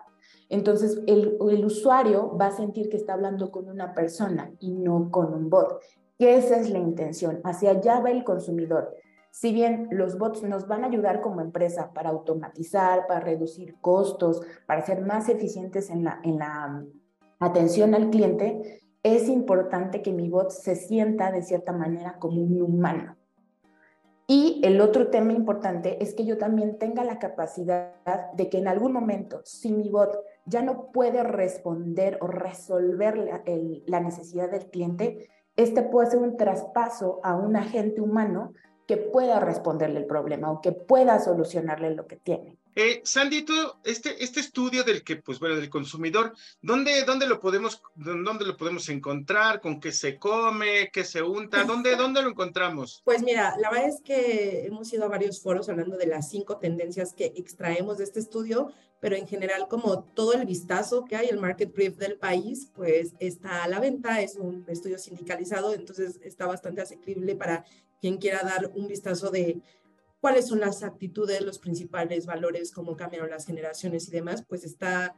[0.48, 5.10] Entonces, el, el, usuario va a sentir que está hablando con una persona y no
[5.10, 5.80] con un bot.
[6.20, 7.40] Esa es la intención.
[7.42, 8.94] Hacia allá va el consumidor
[9.34, 14.40] si bien los bots nos van a ayudar como empresa para automatizar, para reducir costos,
[14.64, 16.86] para ser más eficientes en la, en la mm,
[17.40, 22.62] atención al cliente, es importante que mi bot se sienta de cierta manera como un
[22.62, 23.16] humano.
[24.28, 27.90] Y el otro tema importante es que yo también tenga la capacidad
[28.34, 30.16] de que en algún momento, si mi bot
[30.46, 33.42] ya no puede responder o resolver la,
[33.86, 38.52] la necesidad del cliente, este puede ser un traspaso a un agente humano
[38.86, 42.58] que pueda responderle el problema o que pueda solucionarle lo que tiene.
[42.76, 43.46] Eh, Sandy,
[43.84, 48.56] este, este estudio del que, pues bueno, del consumidor, ¿dónde, dónde, lo podemos, ¿dónde lo
[48.56, 49.60] podemos encontrar?
[49.60, 50.90] ¿Con qué se come?
[50.92, 51.62] ¿Qué se unta?
[51.62, 53.00] ¿Dónde, ¿Dónde lo encontramos?
[53.04, 56.58] Pues mira, la verdad es que hemos ido a varios foros hablando de las cinco
[56.58, 61.28] tendencias que extraemos de este estudio, pero en general, como todo el vistazo que hay,
[61.28, 66.18] el market brief del país, pues está a la venta, es un estudio sindicalizado, entonces
[66.24, 67.64] está bastante asequible para
[68.04, 69.62] quien quiera dar un vistazo de
[70.20, 75.16] cuáles son las actitudes, los principales valores, cómo cambiaron las generaciones y demás, pues está,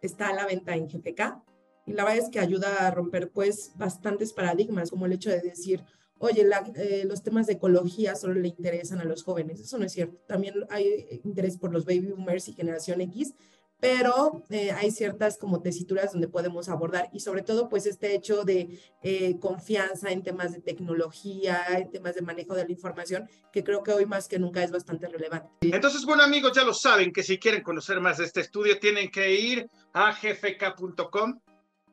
[0.00, 1.42] está a la venta en GPK.
[1.86, 5.40] Y la verdad es que ayuda a romper pues bastantes paradigmas, como el hecho de
[5.40, 5.82] decir,
[6.20, 9.58] oye, eh, los temas de ecología solo le interesan a los jóvenes.
[9.58, 10.22] Eso no es cierto.
[10.28, 13.34] También hay interés por los baby boomers y generación X,
[13.80, 18.44] pero eh, hay ciertas como tesituras donde podemos abordar y sobre todo pues este hecho
[18.44, 23.64] de eh, confianza en temas de tecnología, en temas de manejo de la información, que
[23.64, 25.48] creo que hoy más que nunca es bastante relevante.
[25.62, 29.10] Entonces, bueno amigos, ya lo saben que si quieren conocer más de este estudio tienen
[29.10, 31.40] que ir a gfk.com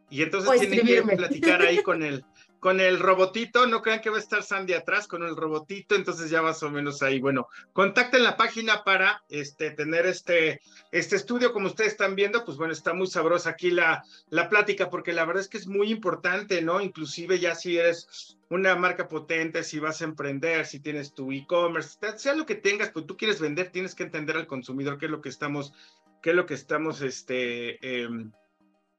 [0.10, 2.24] y entonces tienen que platicar ahí con el
[2.60, 6.30] con el robotito, no crean que va a estar Sandy atrás con el robotito, entonces
[6.30, 11.54] ya más o menos ahí, bueno, contacten la página para este, tener este, este estudio,
[11.54, 15.26] como ustedes están viendo, pues bueno, está muy sabrosa aquí la, la plática, porque la
[15.26, 16.82] verdad es que es muy importante, ¿no?
[16.82, 21.98] Inclusive ya si eres una marca potente, si vas a emprender, si tienes tu e-commerce,
[22.18, 25.12] sea lo que tengas, pues tú quieres vender, tienes que entender al consumidor qué es
[25.12, 25.74] lo que estamos,
[26.22, 28.32] qué es lo que estamos, este, em,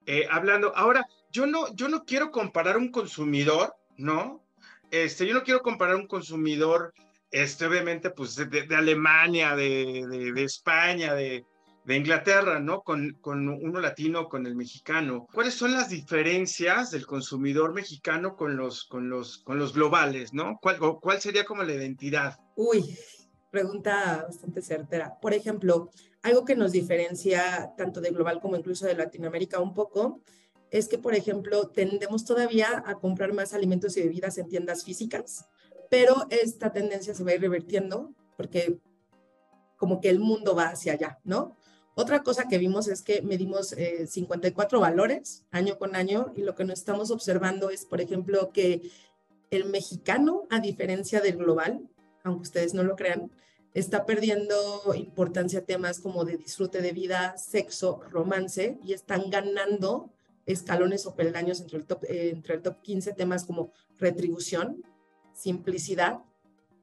[0.08, 0.74] eh, hablando.
[0.74, 4.42] Ahora, yo no, yo no quiero comparar un consumidor, ¿no?
[4.90, 6.94] Este, yo no quiero comparar un consumidor,
[7.30, 11.44] este, obviamente, pues de, Alemania, de, de, España, de,
[11.86, 12.80] Inglaterra, ¿no?
[12.80, 15.26] Con, con, uno latino, con el mexicano.
[15.30, 20.58] ¿Cuáles son las diferencias del consumidor mexicano con los, con los, con los globales, ¿no?
[20.62, 22.38] ¿Cuál, ¿Cuál sería como la identidad?
[22.56, 22.96] Uy,
[23.50, 25.18] pregunta bastante certera.
[25.20, 25.90] Por ejemplo,
[26.22, 30.20] algo que nos diferencia tanto de global como incluso de Latinoamérica un poco
[30.70, 35.46] es que, por ejemplo, tendemos todavía a comprar más alimentos y bebidas en tiendas físicas,
[35.90, 38.78] pero esta tendencia se va a ir revirtiendo porque
[39.76, 41.56] como que el mundo va hacia allá, ¿no?
[41.94, 43.74] Otra cosa que vimos es que medimos
[44.06, 48.50] 54 eh, valores año con año y lo que nos estamos observando es, por ejemplo,
[48.52, 48.82] que
[49.50, 51.88] el mexicano, a diferencia del global,
[52.22, 53.32] aunque ustedes no lo crean,
[53.74, 60.10] está perdiendo importancia temas como de disfrute de vida, sexo, romance, y están ganando
[60.46, 64.82] escalones o peldaños entre el top, eh, entre el top 15 temas como retribución,
[65.34, 66.20] simplicidad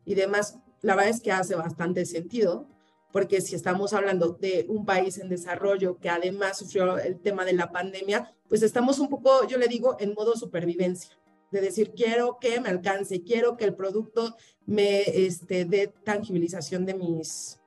[0.05, 0.57] y demás.
[0.81, 2.67] La verdad es que hace bastante sentido,
[3.11, 7.53] porque si estamos hablando de un país en desarrollo que además sufrió el tema de
[7.53, 11.17] la pandemia, pues estamos un poco, yo le digo, en modo supervivencia,
[11.51, 14.35] de decir, quiero que me alcance, quiero que el producto
[14.65, 17.59] me este, dé tangibilización de mis,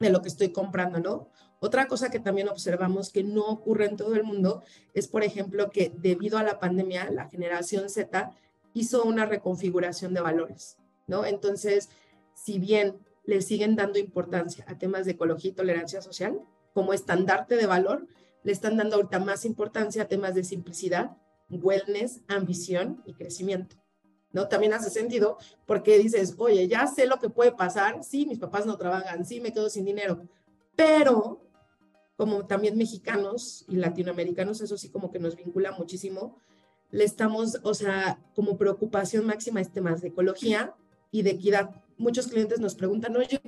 [0.00, 1.28] de lo que estoy comprando, ¿no?
[1.60, 4.62] Otra cosa que también observamos que no ocurre en todo el mundo
[4.94, 8.32] es, por ejemplo, que debido a la pandemia, la generación Z
[8.74, 10.76] hizo una reconfiguración de valores,
[11.06, 11.24] ¿no?
[11.24, 11.88] Entonces,
[12.34, 16.40] si bien le siguen dando importancia a temas de ecología y tolerancia social
[16.74, 18.08] como estandarte de valor,
[18.42, 21.16] le están dando ahorita más importancia a temas de simplicidad,
[21.56, 23.76] wellness, ambición y crecimiento.
[24.32, 24.48] ¿No?
[24.48, 25.36] También hace sentido
[25.66, 29.40] porque dices, oye, ya sé lo que puede pasar, sí, mis papás no trabajan, sí,
[29.40, 30.26] me quedo sin dinero,
[30.74, 31.42] pero
[32.16, 36.38] como también mexicanos y latinoamericanos, eso sí como que nos vincula muchísimo,
[36.90, 40.74] le estamos, o sea, como preocupación máxima es temas de ecología
[41.10, 43.40] y de equidad muchos clientes nos preguntan, oye,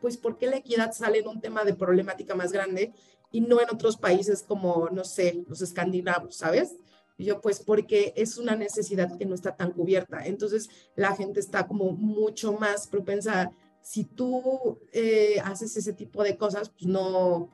[0.00, 2.92] pues ¿por qué la equidad sale en un tema de problemática más grande
[3.30, 6.76] y no en otros países como, no sé, los escandinavos, ¿sabes?
[7.22, 10.26] Y yo, pues porque es una necesidad que no está tan cubierta.
[10.26, 16.36] Entonces, la gente está como mucho más propensa, si tú eh, haces ese tipo de
[16.36, 17.48] cosas, pues no,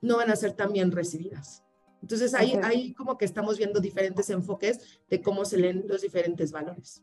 [0.00, 1.62] no van a ser tan bien recibidas.
[2.00, 4.80] Entonces, ahí, ahí como que estamos viendo diferentes enfoques
[5.10, 7.02] de cómo se leen los diferentes valores.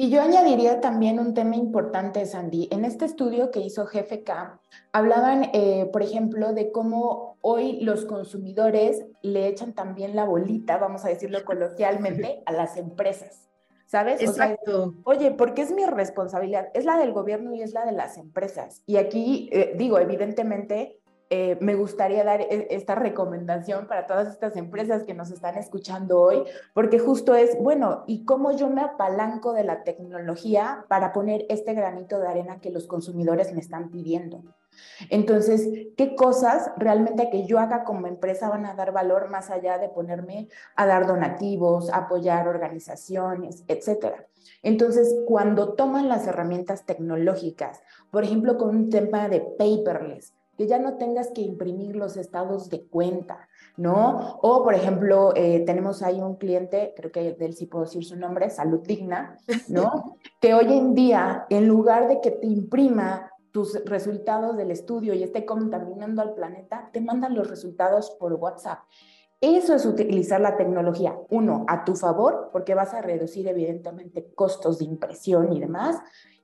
[0.00, 2.68] Y yo añadiría también un tema importante, Sandy.
[2.70, 4.60] En este estudio que hizo GFK,
[4.92, 11.04] hablaban, eh, por ejemplo, de cómo hoy los consumidores le echan también la bolita, vamos
[11.04, 13.48] a decirlo coloquialmente, a las empresas.
[13.86, 14.22] ¿Sabes?
[14.22, 14.94] Exacto.
[15.02, 18.84] oye, porque es mi responsabilidad, es la del gobierno y es la de las empresas.
[18.86, 21.00] Y aquí, eh, digo, evidentemente,
[21.30, 26.20] eh, me gustaría dar e, esta recomendación para todas estas empresas que nos están escuchando
[26.20, 31.44] hoy, porque justo es, bueno, ¿y cómo yo me apalanco de la tecnología para poner
[31.48, 34.42] este granito de arena que los consumidores me están pidiendo?
[35.10, 39.78] Entonces, ¿qué cosas realmente que yo haga como empresa van a dar valor más allá
[39.78, 44.26] de ponerme a dar donativos, apoyar organizaciones, etcétera?
[44.62, 50.80] Entonces, cuando toman las herramientas tecnológicas, por ejemplo, con un tema de paperless, que ya
[50.80, 54.40] no tengas que imprimir los estados de cuenta, ¿no?
[54.42, 58.04] O, por ejemplo, eh, tenemos ahí un cliente, creo que de él sí puedo decir
[58.04, 59.38] su nombre, Salud Digna,
[59.68, 60.16] ¿no?
[60.40, 65.22] que hoy en día, en lugar de que te imprima tus resultados del estudio y
[65.22, 68.80] esté contaminando al planeta, te mandan los resultados por WhatsApp.
[69.40, 74.78] Eso es utilizar la tecnología, uno, a tu favor, porque vas a reducir evidentemente costos
[74.78, 75.96] de impresión y demás,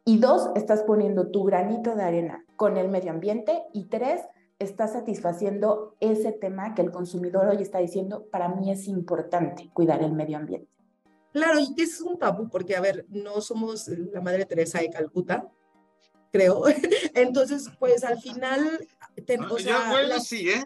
[0.05, 3.65] y dos, estás poniendo tu granito de arena con el medio ambiente.
[3.73, 4.21] Y tres,
[4.59, 10.03] estás satisfaciendo ese tema que el consumidor hoy está diciendo, para mí es importante cuidar
[10.03, 10.69] el medio ambiente.
[11.33, 14.91] Claro, y que es un tabú, porque, a ver, no somos la Madre Teresa de
[14.91, 15.49] Calcuta,
[16.31, 16.63] creo.
[17.15, 18.87] Entonces, pues al final,
[19.51, 20.65] o sea, las, sí, ¿eh?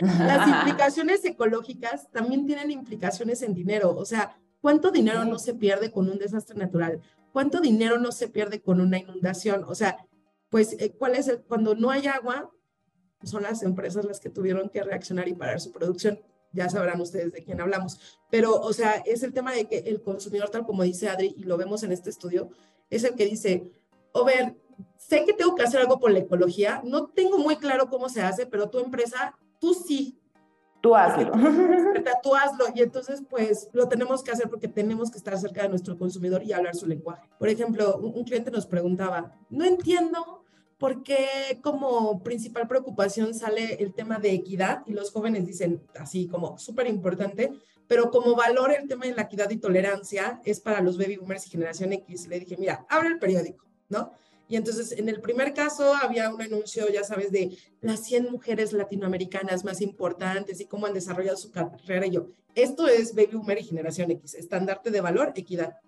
[0.00, 3.96] Las implicaciones ecológicas también tienen implicaciones en dinero.
[3.96, 7.00] O sea, ¿cuánto dinero no se pierde con un desastre natural?
[7.32, 9.64] ¿Cuánto dinero no se pierde con una inundación?
[9.66, 9.96] O sea,
[10.50, 12.50] pues, eh, ¿cuál es el, cuando no hay agua,
[13.24, 16.20] son las empresas las que tuvieron que reaccionar y parar su producción.
[16.52, 18.18] Ya sabrán ustedes de quién hablamos.
[18.30, 21.44] Pero, o sea, es el tema de que el consumidor, tal como dice Adri, y
[21.44, 22.50] lo vemos en este estudio,
[22.90, 23.70] es el que dice,
[24.12, 24.56] o ver,
[24.96, 28.22] sé que tengo que hacer algo por la ecología, no tengo muy claro cómo se
[28.22, 30.18] hace, pero tu empresa, tú sí,
[30.82, 31.30] Tú hazlo.
[32.22, 32.64] Tú hazlo.
[32.74, 36.42] Y entonces, pues, lo tenemos que hacer porque tenemos que estar cerca de nuestro consumidor
[36.42, 37.28] y hablar su lenguaje.
[37.38, 40.44] Por ejemplo, un, cliente nos preguntaba, no entiendo
[40.78, 46.26] por qué como principal preocupación sale el tema de equidad y los jóvenes dicen así
[46.26, 47.52] como súper importante,
[47.86, 51.46] pero como valor el tema de la equidad y tolerancia es para los baby boomers
[51.46, 52.26] y generación X.
[52.26, 54.10] Le dije, mira, abre el periódico, ¿no?
[54.52, 58.74] Y entonces, en el primer caso había un anuncio, ya sabes, de las 100 mujeres
[58.74, 62.06] latinoamericanas más importantes y cómo han desarrollado su carrera.
[62.06, 65.78] Y yo, esto es Baby Boomer y Generación X, estandarte de valor, equidad.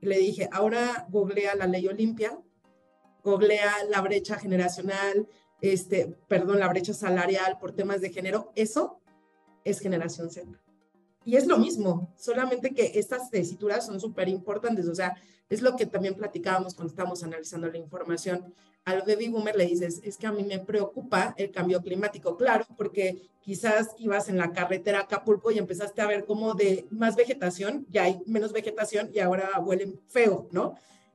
[0.00, 2.40] le dije, ahora googlea la ley Olimpia,
[3.22, 5.28] googlea la brecha generacional,
[5.60, 8.52] este, perdón, la brecha salarial por temas de género.
[8.56, 9.02] Eso
[9.64, 10.63] es generación Z.
[11.24, 15.16] Y es lo mismo, solamente que estas tesituras son súper importantes, o sea,
[15.48, 18.54] es lo que también platicábamos cuando estábamos analizando la información.
[18.84, 22.66] Al baby boomer le dices, es que a mí me preocupa el cambio climático, claro,
[22.76, 27.16] porque quizás ibas en la carretera a Acapulco y empezaste a ver como de más
[27.16, 30.74] vegetación, ya hay menos vegetación y ahora huelen feo, ¿no?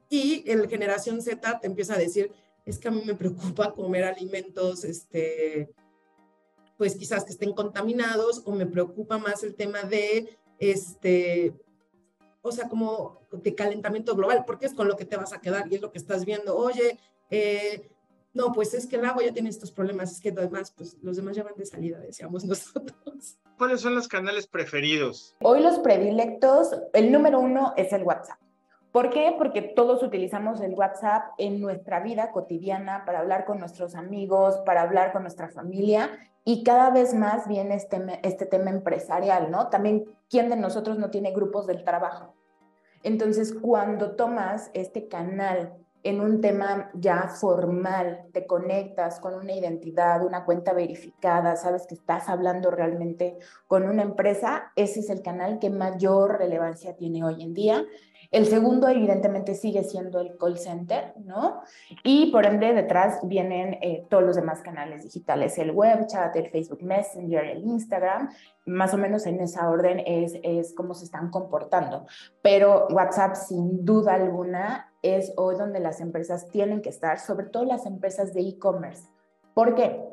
[0.10, 2.32] Y el generación Z te empieza a decir,
[2.66, 5.70] es que a mí me preocupa comer alimentos, este,
[6.80, 11.54] pues quizás que estén contaminados o me preocupa más el tema de, este,
[12.42, 15.68] o sea, como de calentamiento global, porque es con lo que te vas a quedar
[15.68, 16.56] y es lo que estás viendo.
[16.56, 16.98] Oye,
[17.30, 17.92] eh,
[18.34, 21.18] no, pues es que el agua ya tiene estos problemas, es que además, pues los
[21.18, 23.38] demás ya van de salida, decíamos nosotros.
[23.58, 25.36] ¿Cuáles son los canales preferidos?
[25.42, 28.40] Hoy los predilectos, el número uno es el WhatsApp.
[28.92, 29.36] ¿Por qué?
[29.38, 34.82] Porque todos utilizamos el WhatsApp en nuestra vida cotidiana para hablar con nuestros amigos, para
[34.82, 36.10] hablar con nuestra familia
[36.44, 39.68] y cada vez más viene este, este tema empresarial, ¿no?
[39.68, 42.34] También, ¿quién de nosotros no tiene grupos del trabajo?
[43.04, 45.74] Entonces, cuando tomas este canal
[46.04, 51.96] en un tema ya formal, te conectas con una identidad, una cuenta verificada, sabes que
[51.96, 53.38] estás hablando realmente
[53.68, 57.86] con una empresa, ese es el canal que mayor relevancia tiene hoy en día.
[58.32, 61.62] El segundo, evidentemente, sigue siendo el call center, ¿no?
[62.04, 66.50] Y por ende, detrás vienen eh, todos los demás canales digitales, el web chat, el
[66.50, 68.30] Facebook Messenger, el Instagram,
[68.68, 72.06] más o menos en esa orden es, es cómo se están comportando.
[72.44, 77.66] Pero WhatsApp, sin duda alguna, es hoy donde las empresas tienen que estar, sobre todo
[77.66, 79.10] las empresas de e-commerce.
[79.56, 80.06] ¿Por qué?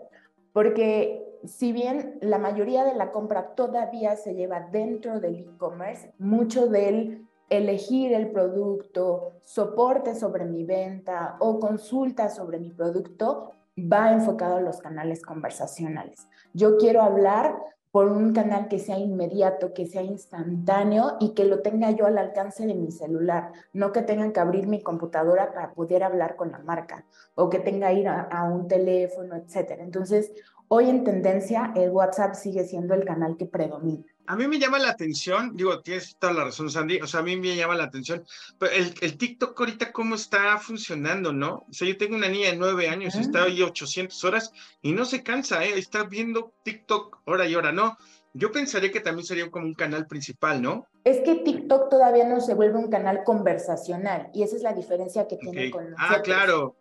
[0.54, 6.66] Porque si bien la mayoría de la compra todavía se lleva dentro del e-commerce, mucho
[6.66, 14.56] del elegir el producto, soporte sobre mi venta o consulta sobre mi producto va enfocado
[14.56, 16.26] a los canales conversacionales.
[16.54, 17.56] Yo quiero hablar
[17.92, 22.18] por un canal que sea inmediato, que sea instantáneo y que lo tenga yo al
[22.18, 26.52] alcance de mi celular, no que tengan que abrir mi computadora para poder hablar con
[26.52, 29.78] la marca o que tenga que ir a, a un teléfono, etc.
[29.78, 30.30] Entonces,
[30.68, 34.04] hoy en tendencia, el WhatsApp sigue siendo el canal que predomina.
[34.26, 37.22] A mí me llama la atención, digo, tienes toda la razón, Sandy, o sea, a
[37.22, 38.24] mí me llama la atención,
[38.58, 41.64] pero el, el TikTok ahorita cómo está funcionando, ¿no?
[41.68, 44.52] O sea, yo tengo una niña de nueve años, está ahí 800 horas
[44.82, 45.78] y no se cansa, ¿eh?
[45.78, 47.96] Está viendo TikTok hora y hora, ¿no?
[48.34, 50.86] Yo pensaría que también sería como un canal principal, ¿no?
[51.04, 55.26] Es que TikTok todavía no se vuelve un canal conversacional y esa es la diferencia
[55.26, 56.18] que tiene con ah, nosotros.
[56.18, 56.76] Ah, claro.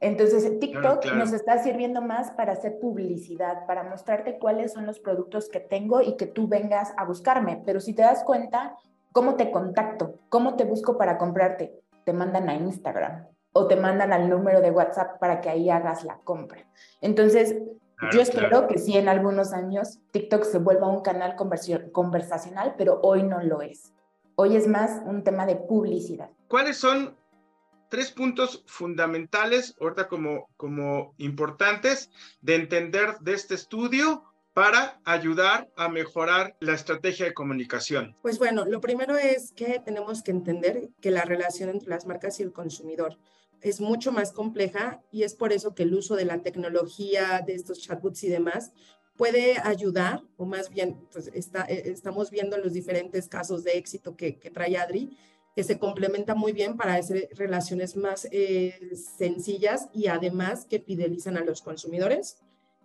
[0.00, 1.16] Entonces, TikTok claro, claro.
[1.18, 6.02] nos está sirviendo más para hacer publicidad, para mostrarte cuáles son los productos que tengo
[6.02, 7.62] y que tú vengas a buscarme.
[7.64, 8.76] Pero si te das cuenta,
[9.12, 10.18] ¿cómo te contacto?
[10.28, 11.80] ¿Cómo te busco para comprarte?
[12.04, 16.04] Te mandan a Instagram o te mandan al número de WhatsApp para que ahí hagas
[16.04, 16.66] la compra.
[17.00, 17.56] Entonces,
[17.96, 23.00] claro, yo espero que sí en algunos años TikTok se vuelva un canal conversacional, pero
[23.02, 23.94] hoy no lo es.
[24.34, 26.28] Hoy es más un tema de publicidad.
[26.48, 27.16] ¿Cuáles son
[27.88, 32.10] tres puntos fundamentales, ahorita como, como importantes,
[32.40, 34.24] de entender de este estudio
[34.56, 38.16] para ayudar a mejorar la estrategia de comunicación?
[38.22, 42.40] Pues bueno, lo primero es que tenemos que entender que la relación entre las marcas
[42.40, 43.18] y el consumidor
[43.60, 47.54] es mucho más compleja y es por eso que el uso de la tecnología, de
[47.54, 48.72] estos chatbots y demás,
[49.18, 54.32] puede ayudar, o más bien, pues está, estamos viendo los diferentes casos de éxito que
[54.54, 55.18] trae Adri,
[55.56, 58.78] que se complementa muy bien para hacer relaciones más eh,
[59.16, 62.36] sencillas y además que fidelizan a los consumidores.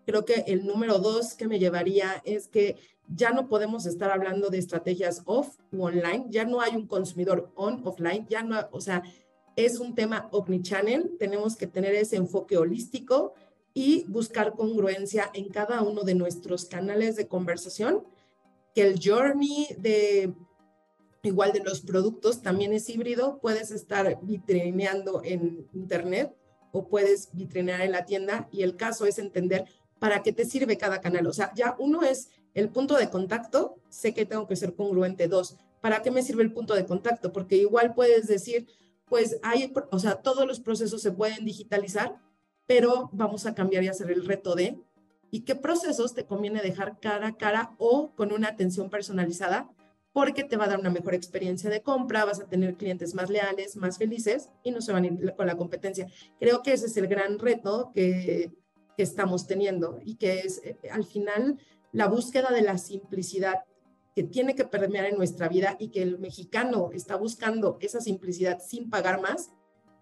[0.06, 2.78] Creo que el número dos que me llevaría es que
[3.10, 7.52] ya no podemos estar hablando de estrategias off u online, ya no hay un consumidor
[7.56, 9.04] on, offline, ya no, o sea,
[9.58, 13.34] es un tema omnichannel, tenemos que tener ese enfoque holístico
[13.74, 18.06] y buscar congruencia en cada uno de nuestros canales de conversación,
[18.74, 20.34] que el journey de
[21.24, 26.36] igual de los productos, también es híbrido, puedes estar vitrineando en internet
[26.72, 29.66] o puedes vitrinear en la tienda y el caso es entender
[30.00, 31.28] para qué te sirve cada canal.
[31.28, 35.28] O sea, ya uno es el punto de contacto, sé que tengo que ser congruente.
[35.28, 37.32] Dos, ¿para qué me sirve el punto de contacto?
[37.32, 38.68] Porque igual puedes decir,
[39.06, 42.16] pues hay, o sea, todos los procesos se pueden digitalizar,
[42.66, 44.80] pero vamos a cambiar y hacer el reto de
[45.30, 49.70] y qué procesos te conviene dejar cara a cara o con una atención personalizada
[50.14, 53.30] porque te va a dar una mejor experiencia de compra, vas a tener clientes más
[53.30, 56.08] leales, más felices y no se van a ir con la competencia.
[56.40, 58.52] Creo que ese es el gran reto que,
[58.98, 61.58] estamos teniendo y que es eh, al final
[61.92, 63.64] la búsqueda de la simplicidad
[64.16, 68.60] que tiene que permear en nuestra vida y que el mexicano está buscando esa simplicidad
[68.60, 69.50] sin pagar más,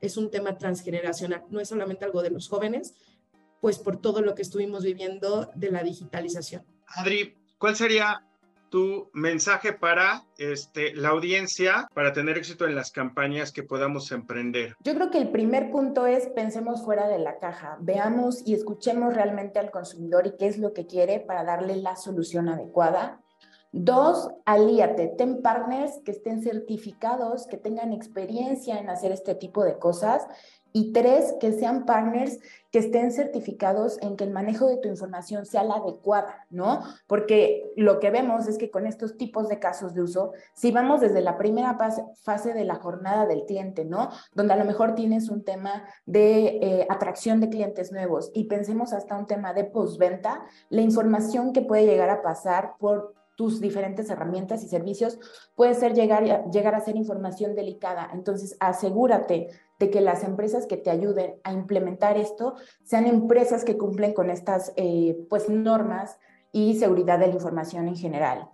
[0.01, 2.93] es un tema transgeneracional, no es solamente algo de los jóvenes,
[3.61, 6.65] pues por todo lo que estuvimos viviendo de la digitalización.
[6.87, 8.28] Adri, ¿cuál sería
[8.69, 14.75] tu mensaje para este, la audiencia para tener éxito en las campañas que podamos emprender?
[14.83, 19.13] Yo creo que el primer punto es pensemos fuera de la caja, veamos y escuchemos
[19.13, 23.21] realmente al consumidor y qué es lo que quiere para darle la solución adecuada.
[23.71, 29.77] Dos, alíate, ten partners que estén certificados, que tengan experiencia en hacer este tipo de
[29.77, 30.27] cosas.
[30.71, 32.39] Y tres, que sean partners
[32.71, 36.83] que estén certificados en que el manejo de tu información sea la adecuada, ¿no?
[37.07, 41.01] Porque lo que vemos es que con estos tipos de casos de uso, si vamos
[41.01, 41.75] desde la primera
[42.21, 44.09] fase, de la jornada del cliente, ¿no?
[44.35, 48.93] Donde a lo mejor tienes un tema de eh, atracción de clientes nuevos y pensemos
[48.93, 54.09] hasta un tema de postventa, la información que puede llegar a pasar por tus diferentes
[54.09, 55.17] herramientas y servicios
[55.55, 58.09] puede ser llegar, llegar a ser información delicada.
[58.11, 59.47] Entonces, asegúrate
[59.79, 64.29] de que las empresas que te ayuden a implementar esto sean empresas que cumplen con
[64.29, 66.19] estas eh, pues, normas
[66.51, 68.49] y seguridad de la información en general.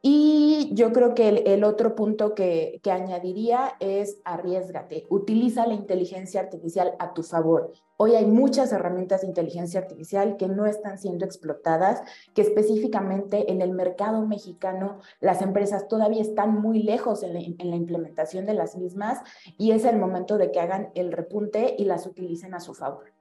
[0.00, 6.40] Y yo creo que el, otro punto que, que, añadiría es arriesgate, utiliza la inteligencia
[6.40, 7.72] artificial a tu favor.
[7.96, 12.00] Hoy hay muchas herramientas de inteligencia artificial que no están siendo explotadas,
[12.32, 17.70] que específicamente en el mercado mexicano las empresas todavía están muy lejos en la, en
[17.70, 19.18] la implementación de las mismas
[19.58, 23.12] y es el momento de que hagan el repunte y las utilicen a su favor.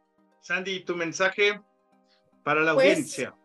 [0.42, 1.60] Sandy, tu mensaje
[2.44, 3.36] para la pues, audiencia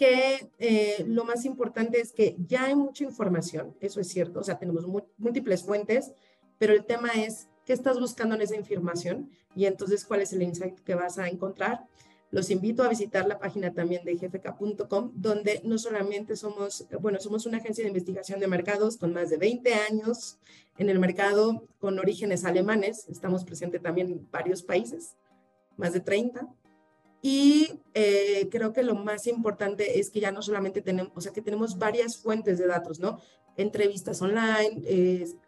[0.00, 4.42] que eh, lo más importante es que ya hay mucha información, eso es cierto, o
[4.42, 4.86] sea, tenemos
[5.18, 6.12] múltiples fuentes,
[6.56, 10.40] pero el tema es qué estás buscando en esa información y entonces cuál es el
[10.40, 11.84] insight que vas a encontrar.
[12.30, 17.44] Los invito a visitar la página también de gfk.com, donde no solamente somos, bueno, somos
[17.44, 20.38] una agencia de investigación de mercados con más de 20 años
[20.78, 25.14] en el mercado con orígenes alemanes, estamos presentes también en varios países,
[25.76, 26.48] más de 30,
[27.22, 31.32] y eh, creo que lo más importante es que ya no solamente tenemos, o sea,
[31.32, 33.20] que tenemos varias fuentes de datos, ¿no?
[33.56, 34.82] Entrevistas online,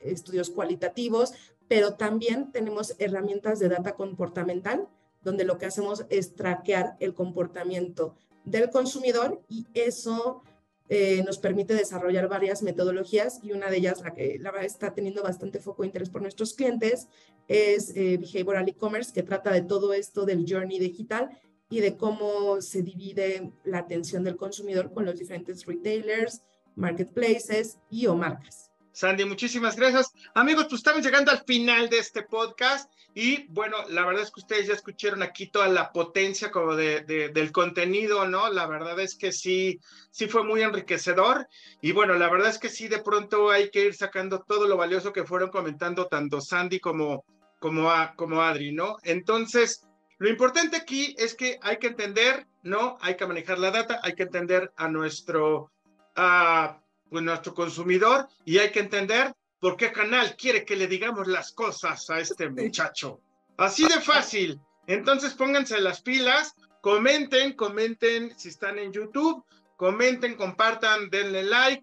[0.01, 1.33] estudios cualitativos,
[1.69, 4.89] pero también tenemos herramientas de data comportamental,
[5.23, 10.43] donde lo que hacemos es traquear el comportamiento del consumidor y eso
[10.89, 15.23] eh, nos permite desarrollar varias metodologías y una de ellas, la que la está teniendo
[15.23, 17.09] bastante foco de interés por nuestros clientes,
[17.49, 21.31] es eh, Behavioral E-Commerce, que trata de todo esto del journey digital
[21.73, 26.43] y de cómo se divide la atención del consumidor con los diferentes retailers,
[26.77, 28.71] marketplaces y o marcas.
[28.93, 30.13] Sandy, muchísimas gracias.
[30.35, 34.41] Amigos, pues estamos llegando al final de este podcast y bueno, la verdad es que
[34.41, 37.01] ustedes ya escucharon aquí toda la potencia como de,
[37.33, 38.53] del contenido, ¿no?
[38.53, 41.49] La verdad es que sí, sí fue muy enriquecedor
[41.81, 44.77] y bueno, la verdad es que sí, de pronto hay que ir sacando todo lo
[44.77, 47.25] valioso que fueron comentando tanto Sandy como,
[47.61, 48.99] como, como Adri, ¿no?
[49.05, 49.87] Entonces,
[50.23, 52.97] lo importante aquí es que hay que entender, ¿no?
[53.01, 55.73] Hay que manejar la data, hay que entender a nuestro,
[56.15, 61.27] a, pues, nuestro consumidor y hay que entender por qué canal quiere que le digamos
[61.27, 63.21] las cosas a este muchacho.
[63.57, 64.61] Así de fácil.
[64.87, 69.45] Entonces pónganse las pilas, comenten, comenten si están en YouTube,
[69.77, 71.83] comenten, compartan, denle like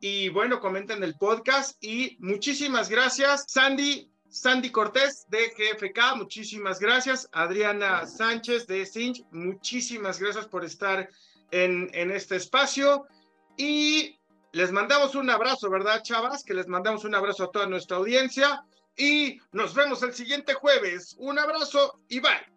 [0.00, 3.44] y bueno, comenten el podcast y muchísimas gracias.
[3.46, 7.26] Sandy, Sandy Cortés de GFK, muchísimas gracias.
[7.32, 11.08] Adriana Sánchez de Cinch, muchísimas gracias por estar
[11.50, 13.06] en, en este espacio.
[13.56, 14.20] Y
[14.52, 16.44] les mandamos un abrazo, ¿verdad, chavas?
[16.44, 18.62] Que les mandamos un abrazo a toda nuestra audiencia.
[18.94, 21.16] Y nos vemos el siguiente jueves.
[21.18, 22.55] Un abrazo y bye.